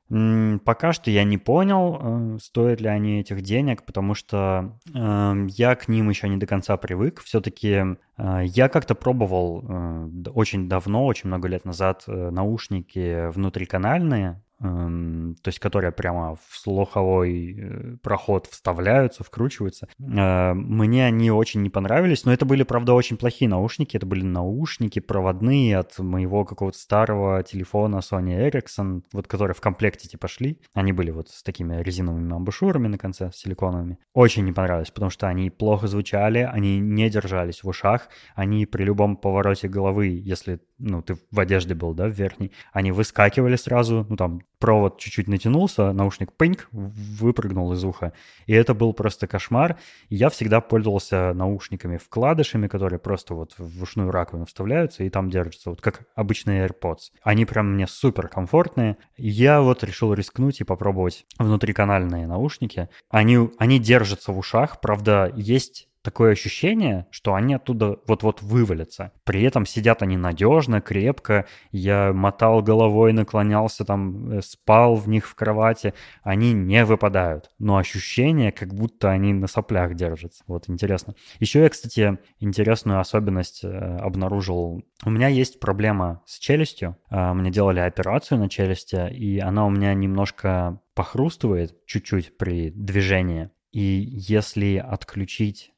[0.65, 5.75] Пока что я не понял, э, стоят ли они этих денег, потому что э, я
[5.77, 7.21] к ним еще не до конца привык.
[7.21, 7.69] Все-таки
[8.17, 15.91] э, я как-то пробовал очень давно, очень много лет назад наушники внутриканальные, то есть которые
[15.91, 19.89] прямо в слуховой э, проход вставляются, вкручиваются.
[19.99, 23.97] Э, мне они очень не понравились, но это были, правда, очень плохие наушники.
[23.97, 30.09] Это были наушники проводные от моего какого-то старого телефона Sony Ericsson, вот которые в комплекте
[30.09, 30.61] типа шли.
[30.75, 33.99] Они были вот с такими резиновыми амбушюрами на конце, силиконовыми.
[34.13, 38.85] Очень не понравились, потому что они плохо звучали, они не держались в ушах, они при
[38.85, 44.07] любом повороте головы, если ну, ты в одежде был, да, в верхней, они выскакивали сразу,
[44.09, 48.13] ну, там, провод чуть-чуть натянулся, наушник пыньк, выпрыгнул из уха.
[48.47, 49.79] И это был просто кошмар.
[50.09, 55.71] И я всегда пользовался наушниками-вкладышами, которые просто вот в ушную раковину вставляются и там держатся,
[55.71, 57.11] вот как обычные AirPods.
[57.23, 58.97] Они прям мне супер комфортные.
[59.17, 62.89] Я вот решил рискнуть и попробовать внутриканальные наушники.
[63.09, 69.13] Они, они держатся в ушах, правда, есть такое ощущение, что они оттуда вот-вот вывалятся.
[69.25, 71.47] При этом сидят они надежно, крепко.
[71.73, 75.95] Я мотал головой, наклонялся, там, э, спал в них в кровати.
[76.23, 77.51] Они не выпадают.
[77.59, 80.43] Но ощущение, как будто они на соплях держатся.
[80.47, 81.15] Вот интересно.
[81.39, 84.85] Еще я, кстати, интересную особенность э, обнаружил.
[85.05, 86.97] У меня есть проблема с челюстью.
[87.11, 93.51] Э, мне делали операцию на челюсти, и она у меня немножко похрустывает чуть-чуть при движении.
[93.73, 95.73] И если отключить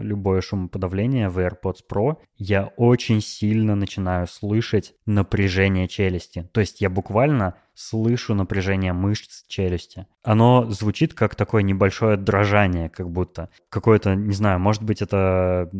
[0.00, 6.48] любое шумоподавление в AirPods Pro, я очень сильно начинаю слышать напряжение челюсти.
[6.52, 10.06] То есть я буквально слышу напряжение мышц челюсти.
[10.22, 13.50] Оно звучит как такое небольшое дрожание, как будто.
[13.68, 15.70] Какое-то, не знаю, может быть, это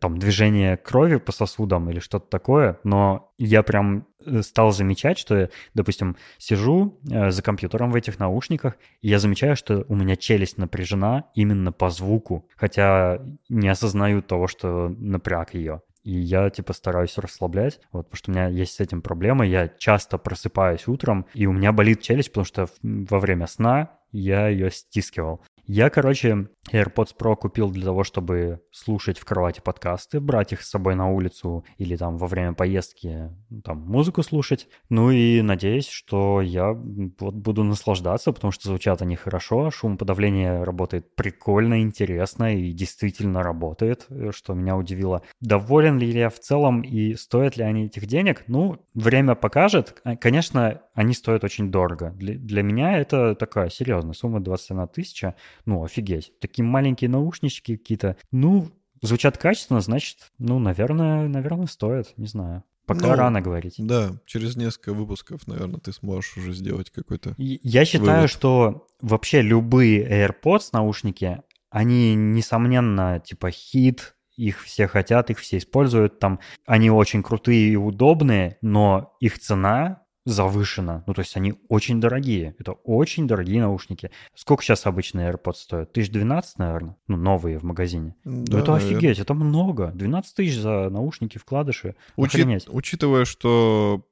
[0.00, 5.48] там движение крови по сосудам или что-то такое, но я прям э, стал замечать, что,
[5.74, 10.58] допустим, сижу э, за компьютером в этих наушниках, и я замечаю, что у меня челюсть
[10.58, 15.80] напряжена именно по звуку, хотя не осознаю того, что напряг ее.
[16.04, 19.46] И я, типа, стараюсь расслаблять, вот, потому что у меня есть с этим проблема.
[19.46, 24.48] Я часто просыпаюсь утром, и у меня болит челюсть, потому что во время сна я
[24.48, 25.40] ее стискивал.
[25.70, 30.70] Я, короче, AirPods Pro купил для того, чтобы слушать в кровати подкасты, брать их с
[30.70, 33.30] собой на улицу или там во время поездки
[33.64, 34.66] там музыку слушать.
[34.88, 41.14] Ну и надеюсь, что я вот буду наслаждаться, потому что звучат они хорошо, шумоподавление работает
[41.14, 45.22] прикольно, интересно и действительно работает, что меня удивило.
[45.42, 48.44] Доволен ли я в целом и стоят ли они этих денег?
[48.46, 50.00] Ну, время покажет.
[50.18, 52.14] Конечно, они стоят очень дорого.
[52.16, 55.34] Для, для меня это такая серьезная сумма 21 тысяча.
[55.64, 56.32] Ну, офигеть.
[56.40, 58.16] Такие маленькие наушнички какие-то.
[58.30, 58.70] Ну,
[59.02, 62.12] звучат качественно, значит, ну, наверное, наверное, стоит.
[62.16, 62.64] Не знаю.
[62.86, 63.74] Пока ну, рано говорить.
[63.78, 67.34] Да, через несколько выпусков, наверное, ты сможешь уже сделать какой-то.
[67.36, 68.30] Я считаю, вывод.
[68.30, 76.18] что вообще любые AirPods наушники, они, несомненно, типа хит, их все хотят, их все используют.
[76.18, 81.04] Там они очень крутые и удобные, но их цена завышена.
[81.06, 82.54] Ну, то есть они очень дорогие.
[82.58, 84.10] Это очень дорогие наушники.
[84.34, 85.92] Сколько сейчас обычные AirPods стоят?
[85.92, 86.96] Тысяч двенадцать, наверное?
[87.08, 88.14] Ну, новые в магазине.
[88.24, 88.96] Ну, да, ну, это наверное.
[88.96, 89.90] офигеть, это много.
[89.94, 91.96] 12 тысяч за наушники, вкладыши.
[92.16, 92.46] Учи...
[92.68, 94.04] Учитывая, что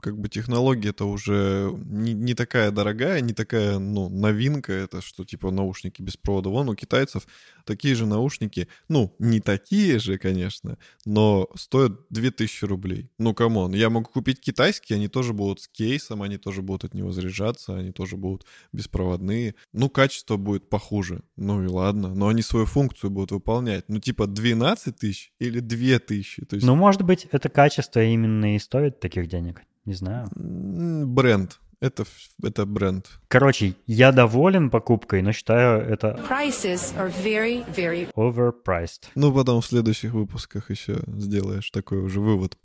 [0.00, 5.24] как бы технология это уже не, не такая дорогая, не такая, ну, новинка, это что,
[5.24, 6.48] типа, наушники без провода.
[6.48, 7.26] Вон у китайцев
[7.64, 13.10] такие же наушники, ну, не такие же, конечно, но стоят 2000 рублей.
[13.18, 16.84] Ну, come on, я могу купить китайские, они тоже будут с кейсом, они тоже будут
[16.84, 19.56] от него заряжаться, они тоже будут беспроводные.
[19.72, 21.22] Ну, качество будет похуже.
[21.36, 23.86] Ну и ладно, но они свою функцию будут выполнять.
[23.88, 26.44] Ну, типа 12 тысяч или 2000.
[26.44, 26.66] То есть...
[26.66, 29.62] Ну, может быть, это качество именно и стоит таких денег.
[29.84, 30.28] Не знаю.
[30.36, 31.58] Бренд.
[31.80, 32.04] Это,
[32.42, 33.08] это бренд.
[33.28, 36.20] Короче, я доволен покупкой, но считаю это...
[36.28, 38.12] Prices are very, very...
[38.14, 39.04] Overpriced.
[39.14, 42.58] Ну, потом в следующих выпусках еще сделаешь такой уже вывод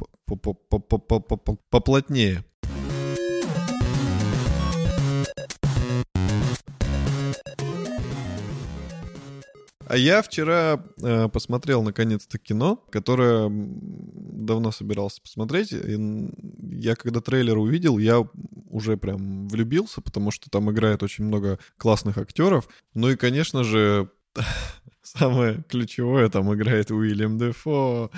[1.70, 2.44] поплотнее.
[9.88, 15.74] А я вчера э, посмотрел наконец-то кино, которое давно собирался посмотреть.
[15.74, 16.30] И
[16.72, 18.26] я когда трейлер увидел, я
[18.70, 22.68] уже прям влюбился, потому что там играет очень много классных актеров.
[22.94, 24.10] Ну и, конечно же,
[25.02, 28.12] самое ключевое там играет Уильям Дефо.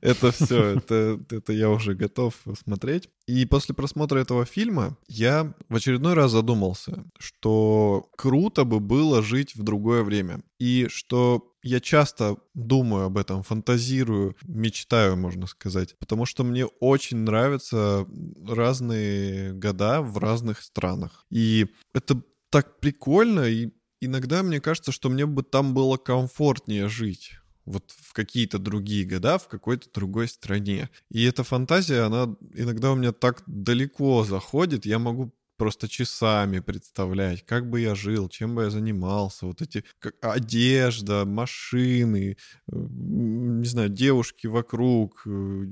[0.00, 2.34] Это все, это, это я уже готов
[2.64, 3.08] смотреть.
[3.26, 9.54] И после просмотра этого фильма я в очередной раз задумался, что круто бы было жить
[9.54, 10.40] в другое время.
[10.58, 17.18] И что я часто думаю об этом, фантазирую, мечтаю, можно сказать, потому что мне очень
[17.18, 18.06] нравятся
[18.46, 21.26] разные года в разных странах.
[21.30, 27.32] И это так прикольно, и иногда мне кажется, что мне бы там было комфортнее жить
[27.68, 30.88] вот в какие-то другие года, в какой-то другой стране.
[31.10, 37.44] И эта фантазия, она иногда у меня так далеко заходит, я могу просто часами представлять,
[37.44, 42.36] как бы я жил, чем бы я занимался, вот эти как, одежда, машины,
[42.72, 45.66] э, не знаю, девушки вокруг, э,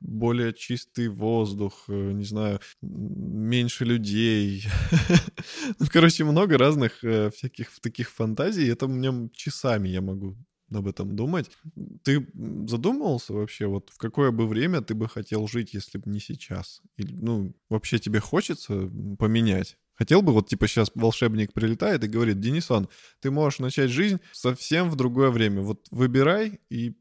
[0.00, 4.64] более чистый воздух, э, не знаю, меньше людей.
[5.78, 6.98] ну, короче, много разных
[7.34, 8.68] всяких таких фантазий.
[8.68, 10.36] Это у меня часами я могу
[10.72, 11.50] об этом думать.
[12.02, 12.26] Ты
[12.66, 16.82] задумывался вообще, вот в какое бы время ты бы хотел жить, если бы не сейчас?
[16.96, 19.76] Или, ну, вообще тебе хочется поменять?
[19.94, 22.88] Хотел бы, вот типа сейчас волшебник прилетает и говорит, Денисон,
[23.20, 25.62] ты можешь начать жизнь совсем в другое время.
[25.62, 26.94] Вот выбирай, и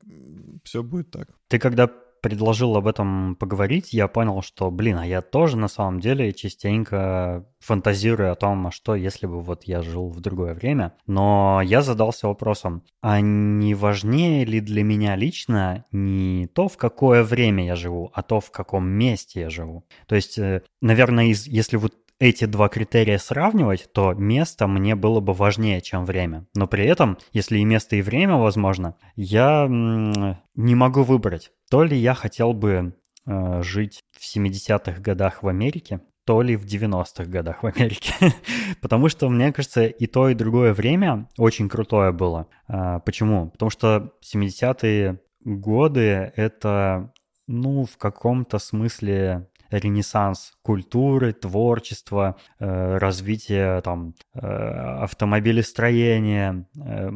[0.64, 1.30] все будет так.
[1.48, 6.00] Ты когда предложил об этом поговорить, я понял, что, блин, а я тоже на самом
[6.00, 10.94] деле частенько фантазирую о том, а что если бы вот я жил в другое время.
[11.06, 17.24] Но я задался вопросом, а не важнее ли для меня лично не то, в какое
[17.24, 19.84] время я живу, а то, в каком месте я живу?
[20.08, 25.20] То есть, э, наверное, из, если вот эти два критерия сравнивать, то место мне было
[25.20, 26.48] бы важнее, чем время.
[26.56, 31.52] Но при этом, если и место, и время возможно, я не могу выбрать.
[31.70, 36.66] То ли я хотел бы э, жить в 70-х годах в Америке, то ли в
[36.66, 38.14] 90-х годах в Америке.
[38.82, 42.48] Потому что, мне кажется, и то, и другое время очень крутое было.
[42.68, 43.50] А, почему?
[43.52, 47.14] Потому что 70-е годы— это,
[47.48, 57.12] ну, в каком-то смысле ренессанс культуры, творчества, э, развитие там э, автомобилестроения, э,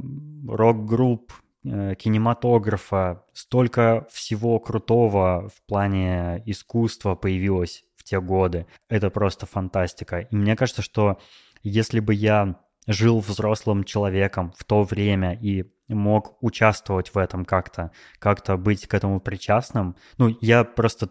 [0.47, 1.33] рок-групп,
[1.63, 8.65] кинематографа, столько всего крутого в плане искусства появилось в те годы.
[8.89, 10.21] Это просто фантастика.
[10.21, 11.19] И мне кажется, что
[11.61, 12.55] если бы я
[12.87, 18.93] жил взрослым человеком в то время и мог участвовать в этом как-то, как-то быть к
[18.93, 19.95] этому причастным.
[20.17, 21.09] Ну, я просто,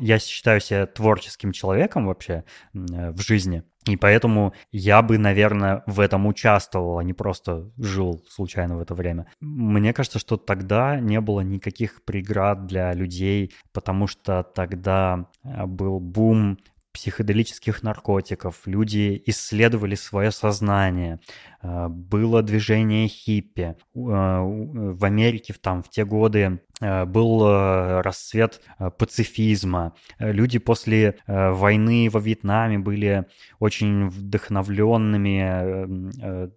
[0.00, 6.00] я считаю себя творческим человеком вообще э, в жизни, и поэтому я бы, наверное, в
[6.00, 9.26] этом участвовал, а не просто жил случайно в это время.
[9.40, 15.98] Мне кажется, что тогда не было никаких преград для людей, потому что тогда э, был
[15.98, 16.58] бум
[16.92, 21.20] психоделических наркотиков, люди исследовали свое сознание,
[21.62, 23.62] э, было движение хиппи.
[23.62, 28.60] Э, в Америке там, в те годы э, был расцвет
[28.98, 29.94] пацифизма.
[30.18, 33.26] Люди после войны во Вьетнаме были
[33.58, 36.50] очень вдохновленными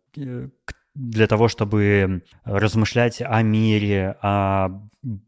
[0.96, 4.70] для того, чтобы размышлять о мире, о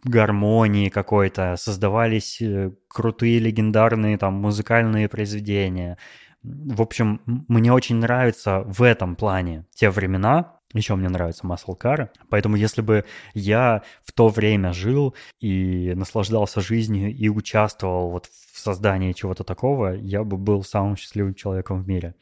[0.04, 5.98] гармонии какой-то, создавались э, крутые легендарные там музыкальные произведения.
[6.44, 12.10] В общем, мне очень нравится в этом плане те времена, Еще мне нравятся car.
[12.30, 18.60] Поэтому если бы я в то время жил и наслаждался жизнью и участвовал вот в
[18.60, 22.16] создании чего-то такого, я бы был самым счастливым человеком в мире.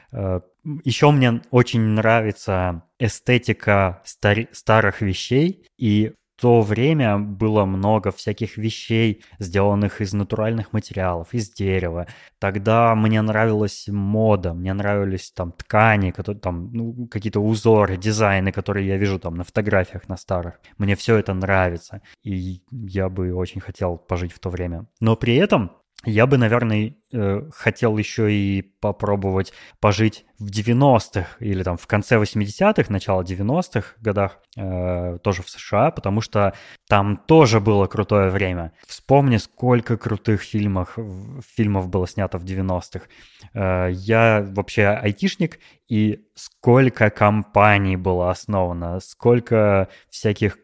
[0.83, 9.23] Еще мне очень нравится эстетика стар- старых вещей, и то время было много всяких вещей,
[9.39, 12.07] сделанных из натуральных материалов, из дерева.
[12.37, 18.87] Тогда мне нравилась мода, мне нравились там ткани, которые, там ну, какие-то узоры, дизайны, которые
[18.87, 20.59] я вижу там на фотографиях на старых.
[20.77, 24.85] Мне все это нравится, и я бы очень хотел пожить в то время.
[24.99, 25.71] Но при этом
[26.05, 32.17] я бы, наверное, э, хотел еще и попробовать пожить в 90-х или там в конце
[32.17, 36.53] 80-х, начало 90-х годах, э, тоже в США, потому что
[36.89, 38.73] там тоже было крутое время.
[38.85, 40.97] Вспомни, сколько крутых фильмов,
[41.55, 43.05] фильмов было снято в 90-х.
[43.53, 50.57] Э, я вообще айтишник, и сколько компаний было основано, сколько всяких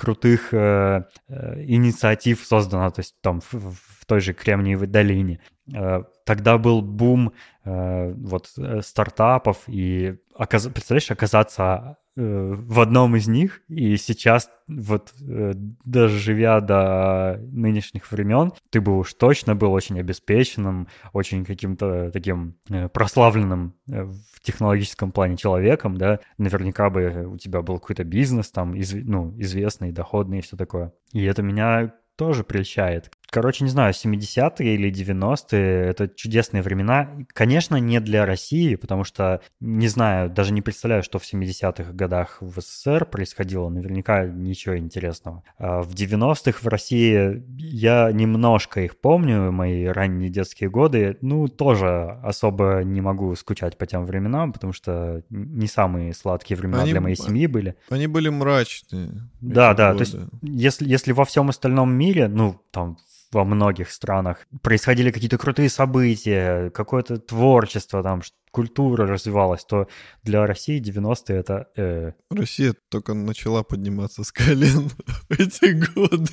[0.00, 5.40] крутых э, э, инициатив создано, то есть там в, в той же Кремниевой долине.
[5.74, 7.32] Э, тогда был бум
[7.64, 10.68] э, вот э, стартапов, и оказ...
[10.68, 15.52] представляешь, оказаться в одном из них, и сейчас вот э,
[15.84, 22.56] даже живя до нынешних времен, ты бы уж точно был очень обеспеченным, очень каким-то таким
[22.68, 28.74] э, прославленным в технологическом плане человеком, да, наверняка бы у тебя был какой-то бизнес там,
[28.74, 30.92] из, ну, известный, доходный и все такое.
[31.12, 33.10] И это меня тоже прельщает.
[33.30, 37.10] Короче, не знаю, 70-е или 90-е— это чудесные времена.
[37.32, 42.38] Конечно, не для России, потому что, не знаю, даже не представляю, что в 70-х годах
[42.40, 43.68] в СССР происходило.
[43.68, 45.44] Наверняка ничего интересного.
[45.58, 51.16] А в 90-х в России я немножко их помню, мои ранние детские годы.
[51.20, 56.82] Ну, тоже особо не могу скучать по тем временам, потому что не самые сладкие времена
[56.82, 57.76] Они- для моей семьи были.
[57.90, 59.28] Они были мрачные.
[59.40, 60.04] Да, да, то годы.
[60.04, 62.96] есть если, если во всем остальном мире, ну, там,
[63.32, 69.88] во многих странах происходили какие-то крутые события, какое-то творчество, там, культура развивалась, то
[70.22, 71.68] для России 90-е это...
[71.76, 74.88] э, Россия только начала подниматься с колен
[75.28, 76.32] в эти годы.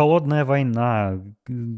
[0.00, 1.20] Холодная война,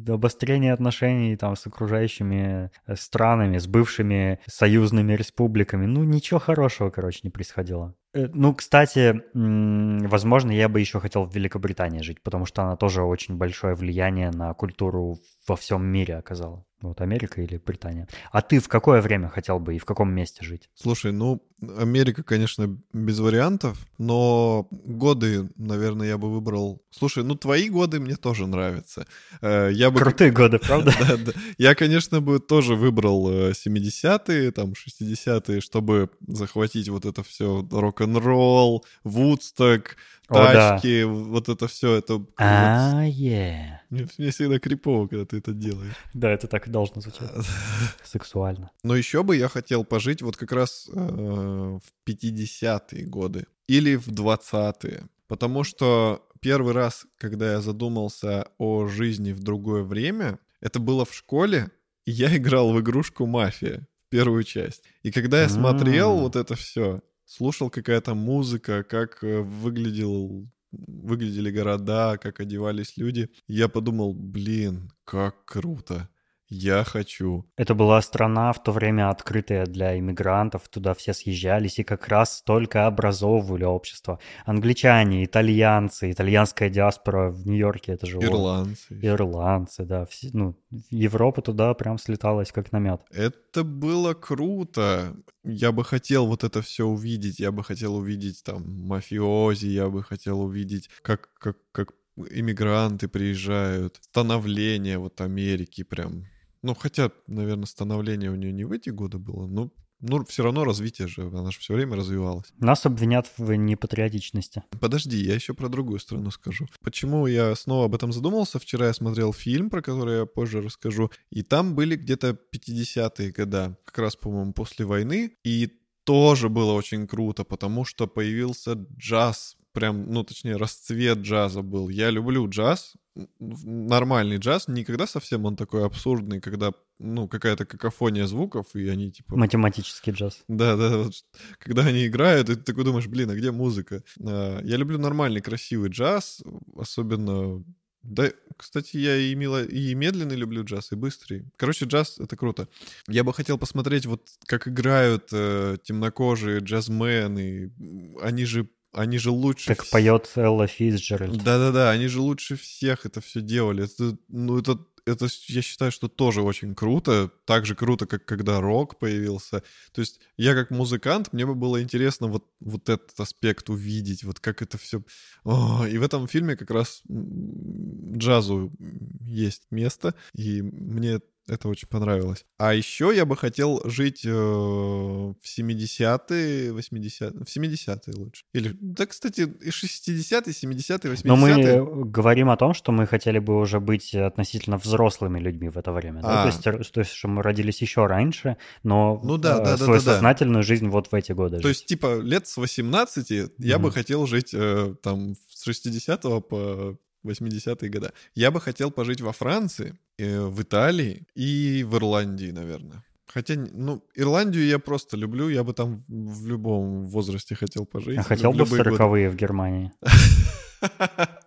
[0.09, 5.87] обострение отношений там с окружающими э, странами, с бывшими союзными республиками.
[5.87, 7.95] Ну, ничего хорошего, короче, не происходило.
[8.15, 13.03] Э, Ну, кстати, возможно, я бы еще хотел в Великобритании жить, потому что она тоже
[13.03, 15.19] очень большое влияние на культуру
[15.49, 16.65] во всем мире оказала.
[16.83, 18.09] Вот Америка или Британия.
[18.31, 20.69] А ты в какое время хотел бы и в каком месте жить?
[20.75, 21.43] Слушай, ну,
[21.79, 26.83] Америка, конечно, без вариантов, но годы, наверное, я бы выбрал...
[26.91, 29.07] Слушай, ну, твои годы мне тоже нравятся.
[29.41, 30.01] Э, Я бы...
[30.01, 30.93] Крутые годы, правда?
[30.99, 31.33] Да, да.
[31.59, 38.85] Я, конечно, бы тоже выбрал э, 70-е, там, 60-е, чтобы захватить вот это все рок-н-ролл,
[39.05, 39.97] Вудсток,
[40.33, 40.71] О, да.
[40.71, 41.95] тачки, вот это все.
[41.95, 43.81] Это А, е.
[43.91, 45.95] Мне мне всегда крипово, когда ты это делаешь.
[46.15, 47.31] Да, это так и должно звучать.
[48.05, 48.71] Сексуально.
[48.83, 54.09] Но еще бы я хотел пожить вот как раз э, в 50-е годы или в
[54.09, 55.05] 20-е.
[55.29, 61.15] Потому что первый раз, когда я задумался о жизни в другое время, это было в
[61.15, 61.71] школе,
[62.05, 64.83] и я играл в игрушку «Мафия», первую часть.
[65.03, 67.01] И когда я смотрел вот это все,
[67.33, 75.45] слушал какая-то музыка, как э, выглядел выглядели города, как одевались люди, я подумал, блин, как
[75.45, 76.09] круто.
[76.55, 77.47] Я хочу.
[77.57, 82.43] Это была страна в то время открытая для иммигрантов, туда все съезжались и как раз
[82.43, 84.19] только образовывали общество.
[84.45, 88.99] Англичане, итальянцы, итальянская диаспора в Нью-Йорке, это же вот Ирландцы.
[89.01, 90.55] ирландцы, да, все, ну,
[90.91, 93.01] Европа туда прям слеталась как намет.
[93.11, 95.17] Это было круто.
[95.45, 97.41] Я бы хотел вот это все увидеть.
[97.41, 103.97] Я бы хотел увидеть там мафиози, я бы хотел увидеть, как, как, как иммигранты приезжают.
[104.03, 106.27] Становление вот Америки прям.
[106.63, 110.65] Ну, хотя, наверное, становление у нее не в эти годы было, но ну, все равно
[110.65, 112.53] развитие же, она же все время развивалась.
[112.59, 114.65] Нас обвинят в непатриотичности.
[114.81, 116.67] Подожди, я еще про другую страну скажу.
[116.83, 118.59] Почему я снова об этом задумался?
[118.59, 123.79] Вчера я смотрел фильм, про который я позже расскажу, и там были где-то 50-е года,
[123.85, 125.71] как раз, по-моему, после войны, и
[126.05, 131.89] тоже было очень круто, потому что появился джаз, прям, ну, точнее, расцвет джаза был.
[131.89, 132.95] Я люблю джаз,
[133.41, 139.37] нормальный джаз, никогда совсем он такой абсурдный, когда, ну, какая-то какофония звуков, и они, типа,
[139.37, 140.41] Математический джаз.
[140.49, 141.13] да, да, вот
[141.59, 144.03] когда они играют, и ты такой думаешь, блин, а где музыка?
[144.25, 146.43] А, Я люблю нормальный, красивый джаз,
[146.77, 147.65] особенно
[148.03, 151.45] Да, кстати, я и, мило, и медленный люблю джаз, и быстрый.
[151.57, 152.69] Короче, джаз— это круто.
[153.09, 157.73] Я бы хотел посмотреть, вот как играют э, темнокожие джазмены.
[158.21, 159.75] Они же они же лучше...
[159.75, 159.91] Как вс...
[159.91, 161.43] поет Элла Фицджеральд.
[161.43, 163.85] Да-да-да, они же лучше всех это все делали.
[163.85, 167.31] Это, ну, это это, я считаю, что тоже очень круто.
[167.45, 169.63] Так же круто, как когда рок появился.
[169.93, 174.41] То есть я как музыкант, мне бы было интересно вот, вот этот аспект увидеть, вот
[174.41, 175.03] как это все...
[175.45, 178.73] О, и в этом фильме как раз джазу
[179.21, 182.47] есть место, и мне это очень понравилось.
[182.59, 188.45] А еще я бы хотел жить э, в 70-е, 80-е, в 70-е лучше.
[188.55, 191.21] Или, да, кстати, и 60-е, 70-е, 80-е.
[191.25, 195.77] Но мы говорим о том, что мы хотели бы уже быть относительно взрослыми людьми в
[195.77, 196.21] это время.
[196.21, 196.23] А.
[196.23, 196.43] Да?
[196.43, 199.99] То, есть, то есть, что мы родились еще раньше, но ну, да, э, да, свою
[199.99, 200.69] да, да, сознательную да.
[200.69, 201.57] жизнь вот в эти годы.
[201.57, 201.79] То жить.
[201.79, 203.53] есть, типа, лет с 18 mm-hmm.
[203.59, 208.11] я бы хотел жить э, там с 60 по 80-е годы.
[208.35, 213.03] Я бы хотел пожить во Франции, э, в Италии и в Ирландии, наверное.
[213.27, 218.19] Хотя, ну, Ирландию я просто люблю, я бы там в любом возрасте хотел пожить.
[218.19, 219.93] А хотел бы в 40-е в Германии?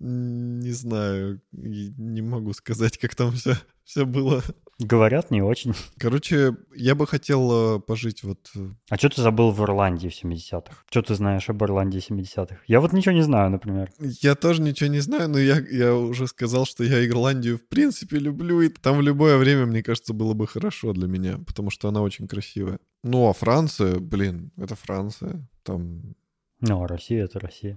[0.00, 4.42] Не знаю, не могу сказать, как там все, все было.
[4.78, 5.74] Говорят, не очень.
[5.98, 8.48] Короче, я бы хотел э, пожить вот...
[8.54, 10.72] Э, а что ты забыл в Ирландии в 70-х?
[10.88, 12.58] Что ты знаешь об Ирландии в 70-х?
[12.68, 13.90] Я вот ничего не знаю, например.
[13.98, 18.18] Я тоже ничего не знаю, но я, я уже сказал, что я Ирландию в принципе
[18.18, 21.88] люблю, и там в любое время, мне кажется, было бы хорошо для меня, потому что
[21.88, 22.78] она очень красивая.
[23.02, 26.14] Ну, а Франция, блин, это Франция, там...
[26.60, 27.76] Ну, а Россия— это Россия.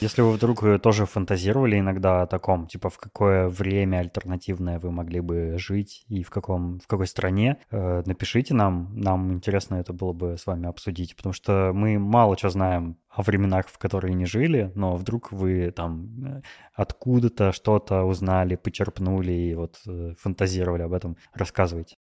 [0.00, 4.90] Если вы вдруг э, тоже фантазировали иногда о таком, типа в какое время альтернативное вы
[4.90, 9.92] могли бы жить и в, каком, в какой стране, э, напишите нам, нам интересно это
[9.92, 14.14] было бы с вами обсудить, потому что мы мало что знаем о временах, в которые
[14.14, 16.42] не жили, но вдруг вы там э,
[16.74, 21.96] откуда-то что-то узнали, почерпнули и вот э, фантазировали об этом, рассказывайте.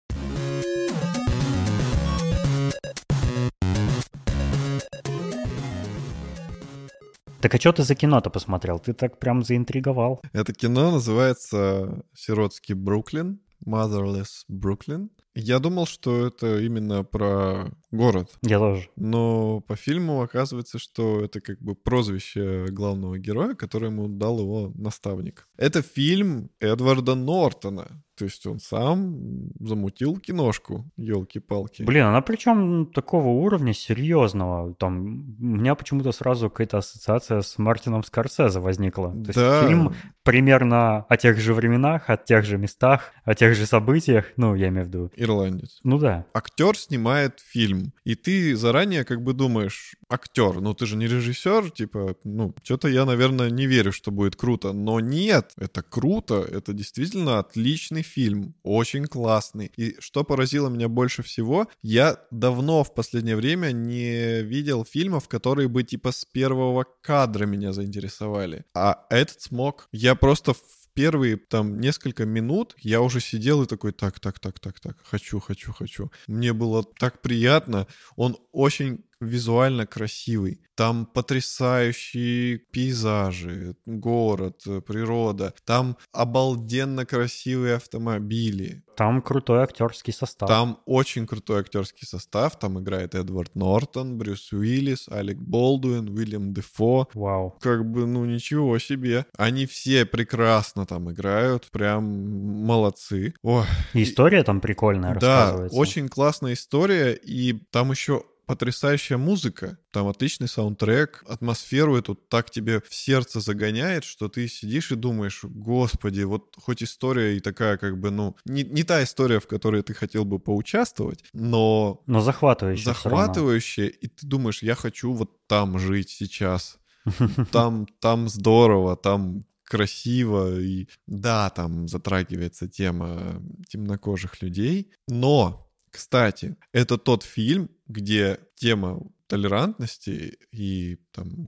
[7.44, 8.78] Так а что ты за кино-то посмотрел?
[8.78, 10.22] Ты так прям заинтриговал.
[10.32, 15.10] Это кино называется «Сиротский Бруклин», «Motherless Brooklyn».
[15.34, 18.30] Я думал, что это именно про город.
[18.42, 18.88] Я тоже.
[18.96, 24.72] Но по фильму оказывается, что это как бы прозвище главного героя, которое ему дал его
[24.74, 25.48] наставник.
[25.56, 28.04] Это фильм Эдварда Нортона.
[28.16, 31.82] То есть он сам замутил киношку, елки-палки.
[31.82, 34.72] Блин, она причем такого уровня серьезного.
[34.74, 39.10] Там у меня почему-то сразу какая-то ассоциация с Мартином Скорсезе возникла.
[39.10, 39.56] То да.
[39.56, 44.26] есть фильм примерно о тех же временах, о тех же местах, о тех же событиях.
[44.36, 45.10] Ну, я имею в виду.
[45.24, 45.80] Ирландец.
[45.82, 46.26] Ну да.
[46.32, 51.70] Актер снимает фильм, и ты заранее как бы думаешь, актер, ну ты же не режиссер,
[51.70, 54.72] типа, ну, что-то я, наверное, не верю, что будет круто.
[54.72, 59.72] Но нет, это круто, это действительно отличный фильм, очень классный.
[59.76, 65.68] И что поразило меня больше всего, я давно в последнее время не видел фильмов, которые
[65.68, 68.64] бы типа с первого кадра меня заинтересовали.
[68.74, 69.88] А этот смог.
[69.92, 70.54] Я просто
[70.94, 75.40] первые там несколько минут я уже сидел и такой, так, так, так, так, так, хочу,
[75.40, 76.10] хочу, хочу.
[76.26, 77.86] Мне было так приятно.
[78.16, 80.60] Он очень визуально красивый.
[80.74, 85.54] Там потрясающие пейзажи, город, природа.
[85.64, 88.82] Там обалденно красивые автомобили.
[88.96, 90.48] Там крутой актерский состав.
[90.48, 92.58] Там очень крутой актерский состав.
[92.58, 97.08] Там играет Эдвард Нортон, Брюс Уиллис, Алек Болдуин, Уильям Дефо.
[97.14, 97.56] Вау.
[97.60, 99.26] Как бы, ну ничего себе.
[99.36, 101.68] Они все прекрасно там играют.
[101.70, 103.34] Прям молодцы.
[103.42, 103.64] Ой.
[103.94, 105.76] история там прикольная да, рассказывается.
[105.76, 107.14] Да, очень классная история.
[107.14, 114.04] И там еще потрясающая музыка, там отличный саундтрек, атмосферу эту так тебе в сердце загоняет,
[114.04, 118.62] что ты сидишь и думаешь, господи, вот хоть история и такая как бы, ну, не,
[118.62, 122.02] не та история, в которой ты хотел бы поучаствовать, но...
[122.06, 122.84] Но захватывающая.
[122.84, 126.78] Захватывающая, и ты думаешь, я хочу вот там жить сейчас.
[127.52, 135.63] Там, там здорово, там красиво, и да, там затрагивается тема темнокожих людей, но
[135.94, 141.46] кстати, это тот фильм, где тема толерантности и там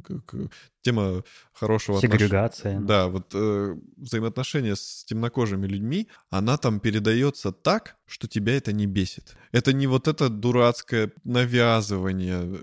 [0.86, 2.74] тема хорошего сегрегация.
[2.76, 2.88] Отнош...
[2.88, 8.86] Да, вот э, взаимоотношения с темнокожими людьми, она там передается так, что тебя это не
[8.86, 9.36] бесит.
[9.50, 12.60] Это не вот это дурацкое навязывание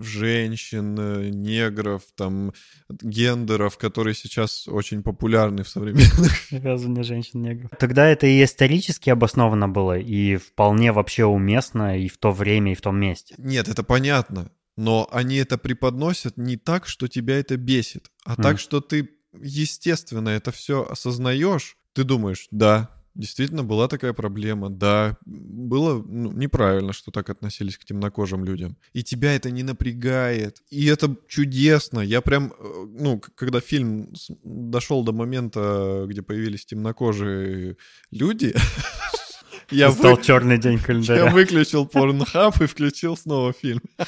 [0.00, 2.52] женщин, э, негров, там
[2.88, 6.32] гендеров, которые сейчас очень популярны в современных.
[6.52, 7.70] Навязывание женщин, негров.
[7.80, 12.74] Тогда это и исторически обосновано было, и вполне вообще уместно и в то время, и
[12.76, 13.34] в том месте.
[13.38, 14.52] Нет, это понятно.
[14.76, 18.42] Но они это преподносят не так, что тебя это бесит, а Мгм.
[18.42, 19.10] так, что ты,
[19.40, 21.76] естественно, это все осознаешь.
[21.92, 27.84] Ты думаешь, да, действительно была такая проблема, да, было ну, неправильно, что так относились к
[27.84, 28.76] темнокожим людям.
[28.92, 30.62] И тебя это не напрягает.
[30.70, 32.00] И это чудесно.
[32.00, 34.12] Я прям, э, ну, когда фильм
[34.44, 37.76] дошел до момента, где появились темнокожие
[38.10, 38.54] люди,
[39.70, 41.30] я вы- Стал черный день я календаря.
[41.30, 43.82] выключил порнхаб и включил снова фильм.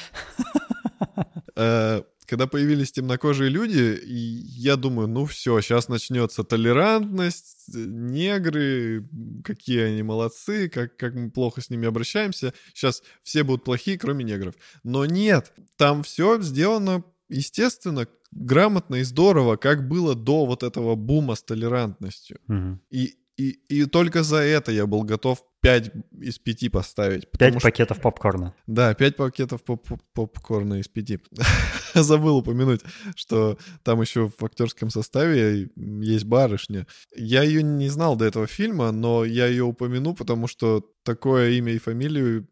[1.61, 9.09] Э, Когда появились темнокожие люди, я думаю, ну все, сейчас начнется толерантность, негры,
[9.45, 12.53] какие они молодцы, как, как мы плохо с ними обращаемся.
[12.75, 14.55] Сейчас все будут плохие, кроме негров.
[14.85, 21.35] Но нет, там все сделано естественно, грамотно и здорово, как было до вот этого бума
[21.35, 22.39] с толерантностью.
[22.47, 22.81] Мгм.
[22.91, 27.23] И, и, и только за это я был готов 5 из 5 поставить.
[27.31, 28.55] Пять потому что- пакетов попкорна.
[28.67, 31.21] Да, 5 пакетов поп- поп- попкорна из 5.
[31.95, 32.81] Забыл упомянуть,
[33.15, 36.87] что там еще в актерском составе есть барышня.
[37.17, 41.73] Я ее не знал до этого фильма, но я ее упомяну, потому что такое имя
[41.73, 42.49] и фамилию,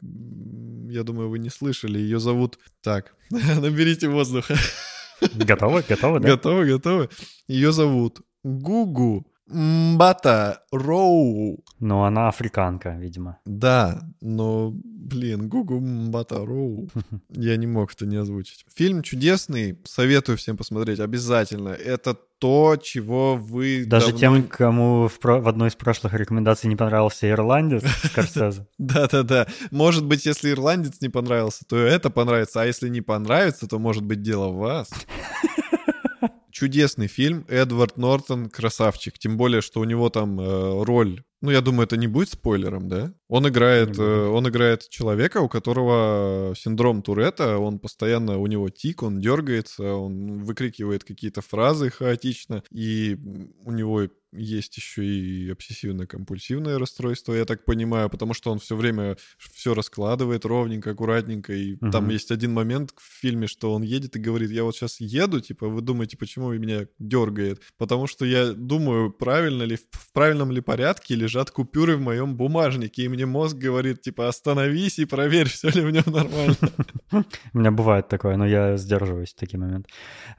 [0.89, 1.99] я думаю, вы не слышали.
[1.99, 2.59] Ее зовут...
[2.81, 4.55] Так, наберите воздуха.
[5.35, 5.83] Готовы?
[5.89, 6.29] Готовы, да?
[6.29, 7.09] Готовы, готовы.
[7.47, 11.63] Ее зовут Гугу Мбата Роу.
[11.79, 13.37] Ну, она африканка, видимо.
[13.45, 16.89] Да, но, блин, Гугу Мбата Роу.
[17.29, 18.65] Я не мог это не озвучить.
[18.75, 21.69] Фильм чудесный, советую всем посмотреть обязательно.
[21.69, 26.69] Это то, чего вы Даже давно- тем, кому в, про- в одной из прошлых рекомендаций
[26.69, 28.67] не понравился ирландец, Скорсезе.
[28.77, 29.47] Да-да-да.
[29.71, 32.61] Может быть, если ирландец не понравился, то это понравится.
[32.61, 34.89] А если не понравится, то может быть дело в вас.
[36.57, 37.45] Чудесный фильм.
[37.49, 39.19] Эдвард Нортон красавчик.
[39.19, 41.21] Тем более, что у него там э, роль.
[41.39, 43.13] Ну, я думаю, это не будет спойлером, да?
[43.27, 47.59] Он играет, э, он играет человека, у которого синдром Туретта.
[47.59, 52.63] Он постоянно, у него тик, он дергается, он выкрикивает какие-то фразы хаотично.
[52.71, 53.19] И
[53.63, 54.07] у него
[54.37, 59.17] есть еще и обсессивно-компульсивное расстройство, я так понимаю, потому что он все время
[59.53, 61.53] все раскладывает ровненько, аккуратненько.
[61.53, 61.91] И Мгм.
[61.91, 65.39] там есть один момент в фильме, что он едет и говорит, я вот сейчас еду,
[65.41, 67.61] типа, вы думаете, почему меня дергает?
[67.77, 73.03] Потому что я думаю, правильно ли, в правильном ли порядке лежат купюры в моем бумажнике,
[73.03, 76.55] и мне мозг говорит, типа, остановись и проверь, все ли в нем нормально.
[77.53, 79.89] У меня бывает такое, но я сдерживаюсь в такие моменты.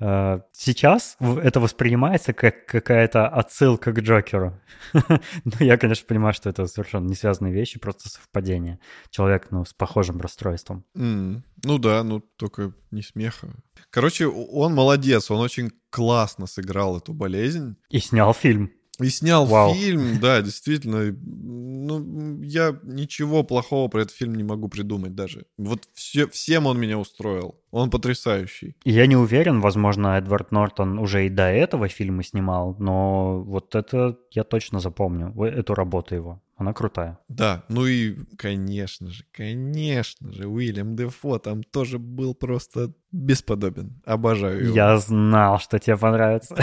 [0.01, 4.59] Э, Сейчас это воспринимается как какая-то отсылка к Джокеру.
[4.93, 8.79] Но я, конечно, понимаю, что это совершенно не связанные вещи, просто совпадение.
[9.11, 10.85] Человек, ну, с похожим расстройством.
[10.95, 13.49] М, Ну да, ну только не смеха.
[13.91, 17.77] Короче, он молодец, он очень классно сыграл эту болезнь.
[17.91, 18.71] И снял фильм.
[19.01, 19.75] И снял Вау.
[19.75, 21.17] фильм, да, действительно.
[21.23, 25.47] Ну, я ничего плохого про этот фильм не могу придумать даже.
[25.57, 27.55] Вот все, всем он меня устроил.
[27.71, 28.77] Он потрясающий.
[28.85, 34.19] Я не уверен, возможно, Эдвард Нортон уже и до этого фильмы снимал, но вот это
[34.33, 36.43] я точно запомню, эту работу его.
[36.59, 37.21] Она крутая.
[37.29, 44.03] Да, ну и, конечно же, конечно же, Уильям Дефо там тоже был просто бесподобен.
[44.05, 44.75] Обожаю его.
[44.75, 46.57] Я знал, что тебе понравится.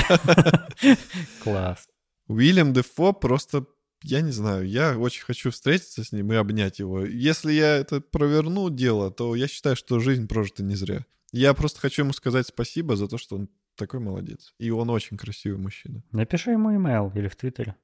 [1.43, 1.87] Класс.
[2.27, 3.67] Уильям Дефо просто,
[4.01, 7.05] я не знаю, я очень хочу встретиться с ним и обнять его.
[7.05, 11.05] Если я это проверну дело, то я считаю, что жизнь прожита не зря.
[11.31, 14.53] Я просто хочу ему сказать спасибо за то, что он такой молодец.
[14.57, 16.01] И он очень красивый мужчина.
[16.11, 17.75] Напиши ему имейл или в Твиттере.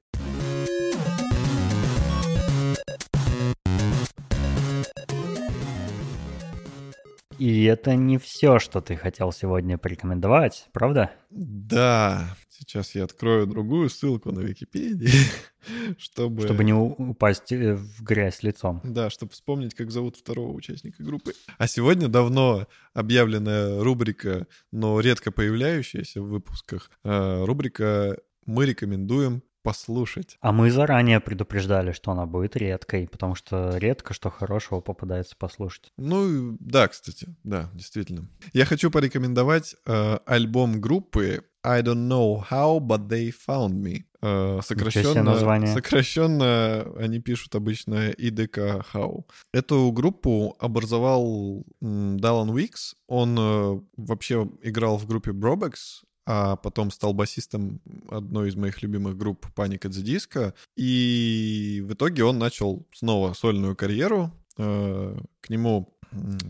[7.38, 11.10] И это не все, что ты хотел сегодня порекомендовать, правда?
[11.30, 15.10] Да, сейчас я открою другую ссылку на Википедии,
[15.98, 16.42] чтобы...
[16.42, 18.80] Чтобы не упасть э, в грязь лицом.
[18.84, 21.32] Да, чтобы вспомнить, как зовут второго участника группы.
[21.58, 30.38] А сегодня давно объявленная рубрика, но редко появляющаяся в выпусках, э, рубрика «Мы рекомендуем послушать».
[30.40, 35.92] А мы заранее предупреждали, что она будет редкой, потому что редко что хорошего попадается послушать.
[35.96, 38.28] Ну, да, кстати, да, действительно.
[38.52, 44.04] Я хочу порекомендовать э, альбом группы I don't know how, but they found me.
[44.20, 45.34] Э, сокращенно,
[45.74, 49.24] сокращенно они пишут обычно IDK How.
[49.52, 52.96] Эту группу образовал м, Даллан Уикс.
[53.08, 59.16] Он э, вообще играл в группе Brobex, а потом стал басистом одной из моих любимых
[59.16, 60.54] групп Panic at the Disco.
[60.76, 64.30] И в итоге он начал снова сольную карьеру.
[64.58, 65.92] Э, К нему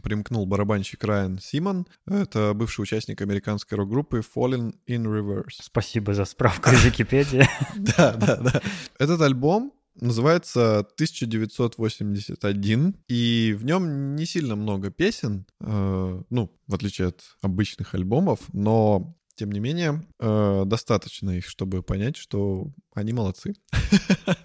[0.02, 1.86] примкнул барабанщик Райан Симон.
[2.06, 5.60] Это бывший участник американской рок-группы Fallen in Reverse.
[5.60, 7.46] Спасибо за справку из Википедии.
[7.96, 8.62] Да, да, да.
[8.98, 17.08] Этот альбом называется 1981, и в нем не сильно много песен, э, ну, в отличие
[17.08, 23.54] от обычных альбомов, но тем не менее, э, достаточно их, чтобы понять, что они молодцы.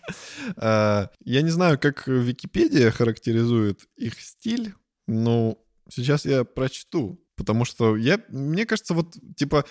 [0.55, 4.74] Э, я не знаю, как Википедия характеризует их стиль,
[5.08, 5.58] но
[5.89, 7.20] сейчас я прочту.
[7.38, 9.64] Потому что я, мне кажется, вот, типа,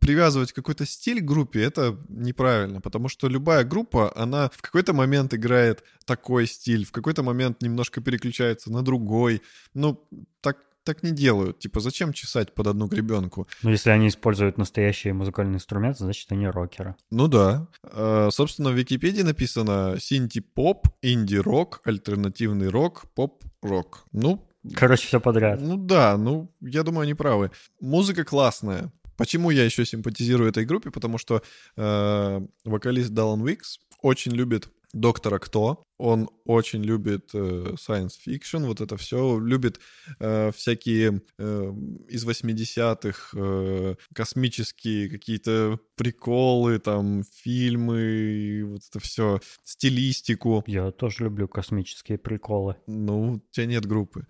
[0.00, 2.80] привязывать какой-то стиль к группе, это неправильно.
[2.80, 8.00] Потому что любая группа, она в какой-то момент играет такой стиль, в какой-то момент немножко
[8.00, 9.42] переключается на другой.
[9.74, 10.04] Ну,
[10.40, 11.60] так, так не делают.
[11.60, 13.46] Типа, зачем чесать под одну гребенку?
[13.62, 16.96] Ну, если они используют настоящие музыкальные инструменты, значит, они рокеры.
[17.10, 17.68] Ну да.
[17.84, 24.04] А, собственно, в Википедии написано синти-поп, инди-рок, альтернативный рок, поп-рок.
[24.10, 25.60] Ну, Короче, все подряд.
[25.60, 27.50] Ну да, ну, я думаю, они правы.
[27.80, 28.92] Музыка классная.
[29.16, 30.90] Почему я еще симпатизирую этой группе?
[30.90, 31.42] Потому что
[31.76, 35.82] э, вокалист Даллан Уикс очень любит Доктора Кто.
[35.98, 39.38] Он очень любит э, science fiction, вот это все.
[39.38, 39.80] Любит
[40.20, 41.74] э, всякие э,
[42.08, 50.62] из 80-х э, космические какие-то приколы, там, фильмы, вот это все, стилистику.
[50.66, 52.76] Я тоже люблю космические приколы.
[52.86, 54.26] Ну, у тебя нет группы.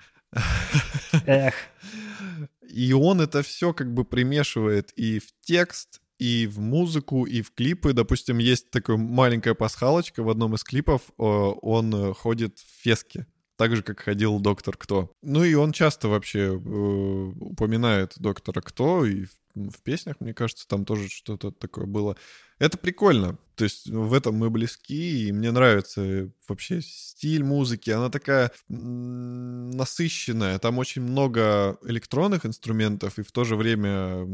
[1.26, 1.54] Эх.
[2.68, 7.52] И он это все как бы примешивает и в текст, и в музыку, и в
[7.52, 7.92] клипы.
[7.92, 11.02] Допустим, есть такая маленькая пасхалочка в одном из клипов.
[11.16, 13.26] Он ходит в феске.
[13.56, 15.10] Так же, как ходил доктор Кто.
[15.22, 19.26] Ну и он часто вообще э, упоминает доктора Кто, и
[19.66, 22.16] в, песнях, мне кажется, там тоже что-то такое было.
[22.58, 23.38] Это прикольно.
[23.54, 27.90] То есть в этом мы близки, и мне нравится вообще стиль музыки.
[27.90, 30.58] Она такая насыщенная.
[30.58, 34.24] Там очень много электронных инструментов, и в то же время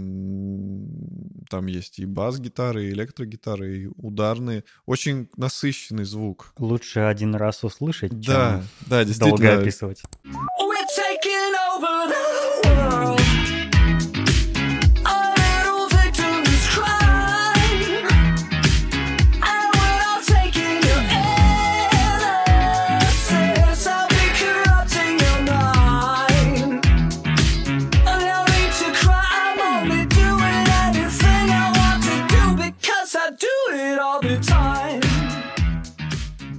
[1.49, 4.65] там есть и бас-гитары, и электрогитары, и ударные.
[4.85, 6.53] Очень насыщенный звук.
[6.59, 9.39] Лучше один раз услышать, чем да, да, действительно.
[9.39, 10.03] долго описывать.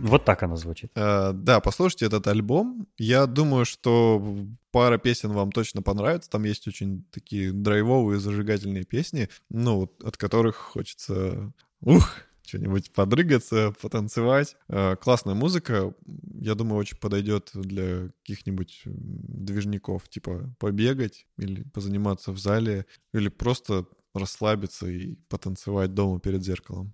[0.05, 0.91] Вот так она звучит.
[0.93, 2.87] Uh, да, послушайте этот альбом.
[2.99, 4.37] Я думаю, что
[4.71, 6.29] пара песен вам точно понравится.
[6.29, 11.51] Там есть очень такие драйвовые, зажигательные песни, ну, от которых хочется...
[11.81, 12.07] Ух!
[12.47, 14.55] что-нибудь подрыгаться, потанцевать.
[14.69, 15.95] Uh, классная музыка,
[16.39, 23.87] я думаю, очень подойдет для каких-нибудь движников, типа побегать или позаниматься в зале, или просто
[24.13, 26.93] расслабиться и потанцевать дома перед зеркалом.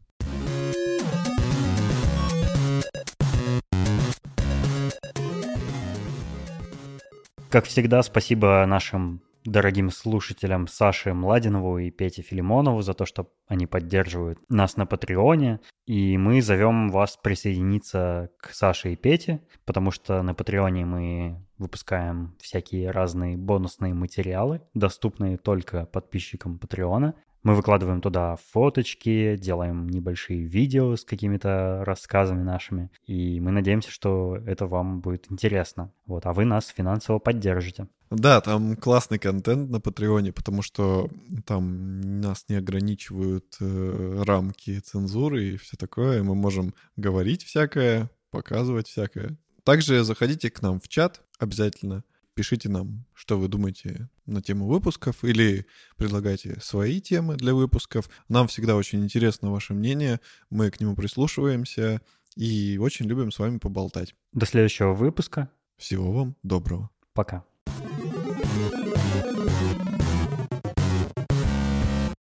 [7.52, 13.68] Как всегда, спасибо нашим дорогим слушателям Саше Младинову и Пете Филимонову за то, что они
[13.68, 15.60] поддерживают нас на Патреоне.
[15.86, 22.38] И мы зовем вас присоединиться к Саше и Пете, потому что на Патреоне мы выпускаем
[22.40, 27.16] всякие разные бонусные материалы, доступные только подписчикам Патреона.
[27.44, 32.92] Мы выкладываем туда фоточки, делаем небольшие видео с какими-то рассказами нашими.
[33.08, 35.92] И мы надеемся, что это вам будет интересно.
[36.06, 37.88] Вот, а вы нас финансово поддержите.
[38.12, 41.10] Да, там классный контент на Патреоне, потому что
[41.46, 46.20] там нас не ограничивают э, рамки цензуры и все такое.
[46.20, 49.38] И мы можем говорить всякое, показывать всякое.
[49.64, 52.04] Также заходите к нам в чат обязательно.
[52.34, 55.66] Пишите нам, что вы думаете на тему выпусков или
[55.98, 58.10] предлагайте свои темы для выпусков.
[58.30, 62.02] Нам всегда очень интересно ваше мнение, мы к нему прислушиваемся
[62.36, 64.16] и очень любим с вами поболтать.
[64.32, 65.50] До следующего выпуска.
[65.78, 66.90] Всего вам доброго.
[67.14, 67.44] Пока.